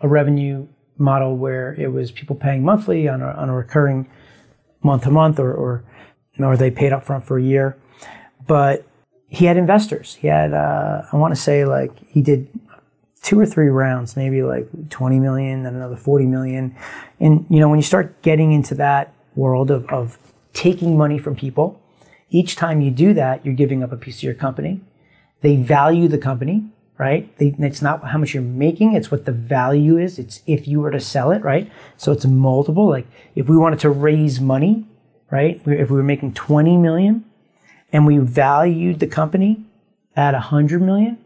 a 0.01 0.09
revenue 0.09 0.67
model 0.99 1.37
where 1.37 1.75
it 1.75 1.93
was 1.93 2.11
people 2.11 2.37
paying 2.37 2.65
monthly 2.65 3.09
on 3.09 3.21
a, 3.23 3.27
on 3.33 3.49
a 3.49 3.55
recurring 3.55 4.09
month 4.83 5.05
to 5.05 5.11
month 5.11 5.39
or, 5.39 5.53
or 5.53 5.85
or 6.39 6.57
they 6.57 6.71
paid 6.71 6.93
up 6.93 7.03
front 7.03 7.25
for 7.25 7.39
a 7.39 7.43
year. 7.43 7.77
But 8.47 8.87
he 9.29 9.47
had 9.47 9.57
investors. 9.57 10.15
He 10.15 10.29
had 10.29 10.53
uh, 10.53 11.03
I 11.13 11.17
want 11.17 11.35
to 11.35 11.41
say 11.41 11.65
like 11.65 11.93
he 12.09 12.23
did 12.23 12.49
two 13.23 13.41
or 13.41 13.47
three 13.47 13.69
rounds, 13.69 14.17
maybe 14.17 14.43
like 14.43 14.69
20 14.89 15.19
million, 15.19 15.65
then 15.65 15.75
another 15.75 15.97
40 15.97 16.27
million. 16.27 16.77
And 17.19 17.45
you 17.51 17.59
know, 17.59 17.69
when 17.69 17.79
you 17.79 17.83
start 17.83 18.23
getting 18.23 18.53
into 18.53 18.75
that 18.77 19.13
world 19.35 19.71
of, 19.71 19.85
of 19.87 20.19
taking 20.57 20.97
money 20.97 21.19
from 21.19 21.37
people 21.37 21.81
each 22.31 22.57
time 22.57 22.81
you 22.81 22.91
do 22.91 23.15
that, 23.15 23.45
you're 23.45 23.55
giving 23.55 23.83
up 23.83 23.93
a 23.93 23.97
piece 23.97 24.19
of 24.19 24.23
your 24.25 24.35
company. 24.35 24.81
They 25.43 25.57
value 25.57 26.09
the 26.09 26.19
company, 26.19 26.65
right? 26.99 27.37
They, 27.39 27.55
it's 27.59 27.83
not 27.83 28.03
how 28.09 28.19
much 28.19 28.35
you're 28.35 28.43
making, 28.43 28.95
it's 28.95 29.11
what 29.11 29.27
the 29.27 29.33
value 29.33 29.97
is. 29.97 30.19
It's 30.19 30.43
if 30.47 30.67
you 30.67 30.81
were 30.81 30.91
to 30.91 31.01
sell 31.01 31.31
it, 31.31 31.43
right? 31.43 31.71
So 31.97 32.11
it's 32.13 32.27
multiple. 32.27 32.89
Like 32.89 33.07
if 33.35 33.49
we 33.49 33.57
wanted 33.57 33.79
to 33.81 33.91
raise 33.91 34.41
money, 34.41 34.87
right? 35.31 35.61
If 35.67 35.91
we 35.91 35.97
were 35.97 36.03
making 36.03 36.35
20 36.35 36.77
million 36.79 37.25
and 37.93 38.07
we 38.07 38.19
valued 38.19 38.99
the 38.99 39.07
company 39.07 39.65
at 40.17 40.33
100 40.33 40.83
million, 40.83 41.19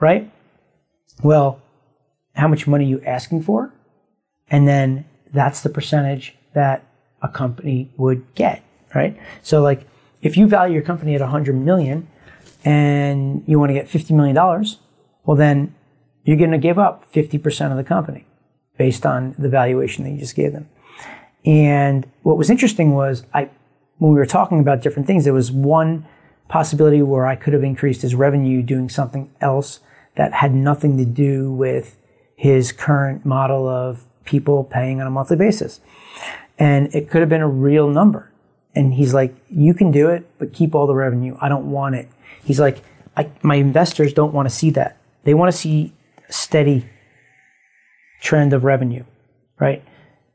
right? 0.00 0.30
Well, 1.22 1.62
how 2.34 2.48
much 2.48 2.66
money 2.66 2.84
are 2.84 2.88
you 2.88 3.02
asking 3.04 3.42
for? 3.42 3.72
And 4.48 4.68
then 4.68 5.06
that's 5.32 5.62
the 5.62 5.70
percentage 5.70 6.36
that 6.52 6.84
a 7.24 7.28
company 7.28 7.90
would 7.96 8.22
get, 8.34 8.62
right? 8.94 9.18
So 9.42 9.62
like 9.62 9.88
if 10.22 10.36
you 10.36 10.46
value 10.46 10.74
your 10.74 10.82
company 10.82 11.14
at 11.14 11.20
100 11.20 11.54
million 11.54 12.08
and 12.64 13.42
you 13.46 13.58
want 13.58 13.70
to 13.70 13.74
get 13.74 13.88
50 13.88 14.14
million 14.14 14.36
dollars, 14.36 14.78
well 15.24 15.36
then 15.36 15.74
you're 16.24 16.36
going 16.36 16.52
to 16.52 16.58
give 16.58 16.78
up 16.78 17.10
50% 17.12 17.70
of 17.70 17.76
the 17.76 17.84
company 17.84 18.26
based 18.78 19.04
on 19.04 19.34
the 19.38 19.48
valuation 19.48 20.04
that 20.04 20.10
you 20.10 20.18
just 20.18 20.36
gave 20.36 20.52
them. 20.52 20.68
And 21.44 22.10
what 22.22 22.36
was 22.36 22.50
interesting 22.50 22.92
was 22.92 23.24
I 23.34 23.50
when 23.98 24.12
we 24.12 24.18
were 24.18 24.26
talking 24.26 24.60
about 24.60 24.82
different 24.82 25.06
things, 25.06 25.24
there 25.24 25.32
was 25.32 25.50
one 25.50 26.06
possibility 26.48 27.00
where 27.00 27.26
I 27.26 27.36
could 27.36 27.52
have 27.52 27.62
increased 27.62 28.02
his 28.02 28.14
revenue 28.14 28.62
doing 28.62 28.88
something 28.88 29.30
else 29.40 29.80
that 30.16 30.32
had 30.32 30.54
nothing 30.54 30.96
to 30.98 31.04
do 31.04 31.50
with 31.52 31.96
his 32.36 32.72
current 32.72 33.24
model 33.24 33.68
of 33.68 34.04
people 34.24 34.64
paying 34.64 35.00
on 35.00 35.06
a 35.06 35.10
monthly 35.10 35.36
basis. 35.36 35.80
And 36.58 36.94
it 36.94 37.10
could 37.10 37.20
have 37.20 37.28
been 37.28 37.40
a 37.40 37.48
real 37.48 37.88
number. 37.88 38.30
And 38.74 38.94
he's 38.94 39.14
like, 39.14 39.34
you 39.48 39.74
can 39.74 39.90
do 39.90 40.08
it, 40.08 40.28
but 40.38 40.52
keep 40.52 40.74
all 40.74 40.86
the 40.86 40.94
revenue. 40.94 41.36
I 41.40 41.48
don't 41.48 41.70
want 41.70 41.94
it. 41.94 42.08
He's 42.42 42.60
like, 42.60 42.82
my 43.42 43.54
investors 43.56 44.12
don't 44.12 44.34
want 44.34 44.48
to 44.48 44.54
see 44.54 44.70
that. 44.70 44.98
They 45.24 45.34
want 45.34 45.52
to 45.52 45.56
see 45.56 45.92
a 46.28 46.32
steady 46.32 46.88
trend 48.20 48.52
of 48.52 48.64
revenue, 48.64 49.04
right? 49.60 49.84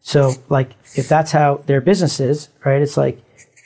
So 0.01 0.33
like, 0.47 0.71
if 0.95 1.09
that's 1.09 1.31
how 1.31 1.63
their 1.65 1.81
business 1.81 2.19
is, 2.19 2.49
right? 2.63 2.81
It's 2.81 2.97
like 2.97 3.21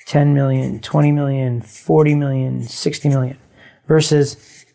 10 0.07 0.33
million, 0.33 0.79
20 0.79 1.11
million, 1.11 1.61
40 1.61 2.15
million, 2.15 2.63
60 2.63 3.09
million 3.09 3.37
versus 3.87 4.65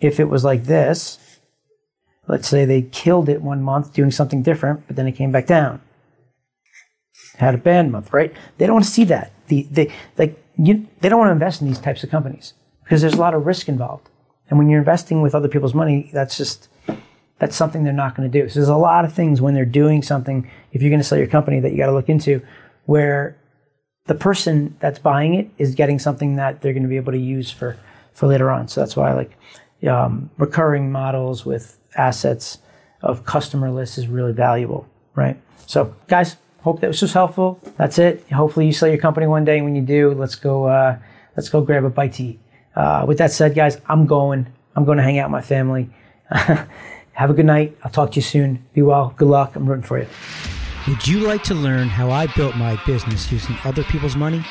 if 0.00 0.18
it 0.18 0.28
was 0.28 0.44
like 0.44 0.64
this, 0.64 1.40
let's 2.26 2.48
say 2.48 2.64
they 2.64 2.82
killed 2.82 3.28
it 3.28 3.42
one 3.42 3.62
month 3.62 3.92
doing 3.92 4.10
something 4.10 4.42
different, 4.42 4.86
but 4.86 4.96
then 4.96 5.06
it 5.06 5.12
came 5.12 5.30
back 5.30 5.46
down 5.46 5.80
had 7.38 7.54
a 7.54 7.58
bad 7.58 7.90
month, 7.90 8.12
right? 8.12 8.34
They 8.58 8.66
don't 8.66 8.74
want 8.74 8.84
to 8.84 8.90
see 8.90 9.04
that. 9.04 9.32
The, 9.46 9.62
they, 9.70 9.92
like, 10.16 10.42
you, 10.58 10.86
they 11.00 11.08
don't 11.08 11.18
want 11.18 11.28
to 11.28 11.32
invest 11.32 11.60
in 11.60 11.68
these 11.68 11.78
types 11.78 12.02
of 12.02 12.10
companies 12.10 12.54
because 12.82 13.00
there's 13.00 13.14
a 13.14 13.20
lot 13.20 13.32
of 13.34 13.46
risk 13.46 13.68
involved. 13.68 14.08
And 14.50 14.58
when 14.58 14.68
you're 14.68 14.80
investing 14.80 15.22
with 15.22 15.34
other 15.34 15.48
people's 15.48 15.74
money, 15.74 16.10
that's 16.12 16.36
just, 16.36 16.68
that's 17.38 17.54
something 17.54 17.84
they're 17.84 17.92
not 17.92 18.16
going 18.16 18.30
to 18.30 18.42
do. 18.42 18.48
So 18.48 18.58
there's 18.58 18.68
a 18.68 18.76
lot 18.76 19.04
of 19.04 19.12
things 19.12 19.40
when 19.40 19.54
they're 19.54 19.64
doing 19.64 20.02
something, 20.02 20.50
if 20.72 20.82
you're 20.82 20.90
going 20.90 21.00
to 21.00 21.06
sell 21.06 21.18
your 21.18 21.28
company 21.28 21.60
that 21.60 21.70
you 21.70 21.78
got 21.78 21.86
to 21.86 21.92
look 21.92 22.08
into 22.08 22.42
where 22.86 23.36
the 24.06 24.14
person 24.14 24.76
that's 24.80 24.98
buying 24.98 25.34
it 25.34 25.48
is 25.58 25.74
getting 25.74 25.98
something 25.98 26.36
that 26.36 26.60
they're 26.60 26.72
going 26.72 26.82
to 26.82 26.88
be 26.88 26.96
able 26.96 27.12
to 27.12 27.18
use 27.18 27.50
for, 27.50 27.76
for 28.14 28.26
later 28.26 28.50
on. 28.50 28.66
So 28.66 28.80
that's 28.80 28.96
why 28.96 29.10
I 29.10 29.14
like 29.14 29.36
um, 29.88 30.30
recurring 30.38 30.90
models 30.90 31.46
with 31.46 31.78
assets 31.94 32.58
of 33.00 33.24
customer 33.24 33.70
lists 33.70 33.96
is 33.96 34.08
really 34.08 34.32
valuable, 34.32 34.88
right? 35.14 35.40
So 35.66 35.94
guys, 36.08 36.36
hope 36.68 36.80
that 36.80 36.88
was 36.88 37.00
just 37.00 37.14
helpful. 37.14 37.58
That's 37.78 37.98
it. 37.98 38.30
Hopefully 38.30 38.66
you 38.66 38.72
sell 38.72 38.90
your 38.90 38.98
company 38.98 39.26
one 39.26 39.46
day. 39.46 39.62
When 39.62 39.74
you 39.74 39.80
do, 39.80 40.12
let's 40.12 40.34
go, 40.34 40.66
uh, 40.66 40.98
let's 41.34 41.48
go 41.48 41.62
grab 41.62 41.84
a 41.84 41.88
bite 41.88 42.12
to 42.14 42.24
eat. 42.24 42.40
Uh, 42.76 43.06
with 43.08 43.16
that 43.18 43.32
said, 43.32 43.54
guys, 43.54 43.80
I'm 43.86 44.04
going. 44.06 44.46
I'm 44.76 44.84
going 44.84 44.98
to 44.98 45.02
hang 45.02 45.18
out 45.18 45.28
with 45.28 45.32
my 45.32 45.40
family. 45.40 45.88
Have 46.30 47.30
a 47.30 47.32
good 47.32 47.46
night. 47.46 47.74
I'll 47.82 47.90
talk 47.90 48.10
to 48.12 48.16
you 48.16 48.22
soon. 48.22 48.62
Be 48.74 48.82
well. 48.82 49.14
Good 49.16 49.28
luck. 49.28 49.56
I'm 49.56 49.64
rooting 49.66 49.82
for 49.82 49.98
you. 49.98 50.06
Would 50.88 51.08
you 51.08 51.20
like 51.20 51.42
to 51.44 51.54
learn 51.54 51.88
how 51.88 52.10
I 52.10 52.26
built 52.26 52.54
my 52.54 52.78
business 52.84 53.32
using 53.32 53.56
other 53.64 53.82
people's 53.84 54.14
money? 54.14 54.44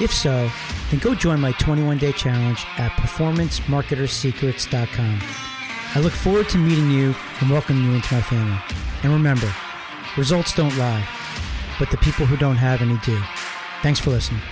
If 0.00 0.14
so, 0.14 0.50
then 0.90 1.00
go 1.00 1.14
join 1.14 1.40
my 1.40 1.52
21 1.52 1.98
day 1.98 2.12
challenge 2.12 2.64
at 2.78 2.92
performancemarketersecrets.com. 2.92 5.20
I 5.94 6.00
look 6.00 6.14
forward 6.14 6.48
to 6.48 6.58
meeting 6.58 6.90
you 6.90 7.14
and 7.40 7.50
welcoming 7.50 7.84
you 7.84 7.92
into 7.92 8.14
my 8.14 8.22
family. 8.22 8.58
And 9.02 9.12
remember, 9.12 9.52
results 10.16 10.54
don't 10.54 10.74
lie 10.78 11.06
but 11.80 11.90
the 11.90 11.96
people 11.96 12.26
who 12.26 12.36
don't 12.36 12.56
have 12.56 12.82
any 12.82 12.98
do. 12.98 13.20
Thanks 13.82 13.98
for 13.98 14.10
listening. 14.10 14.42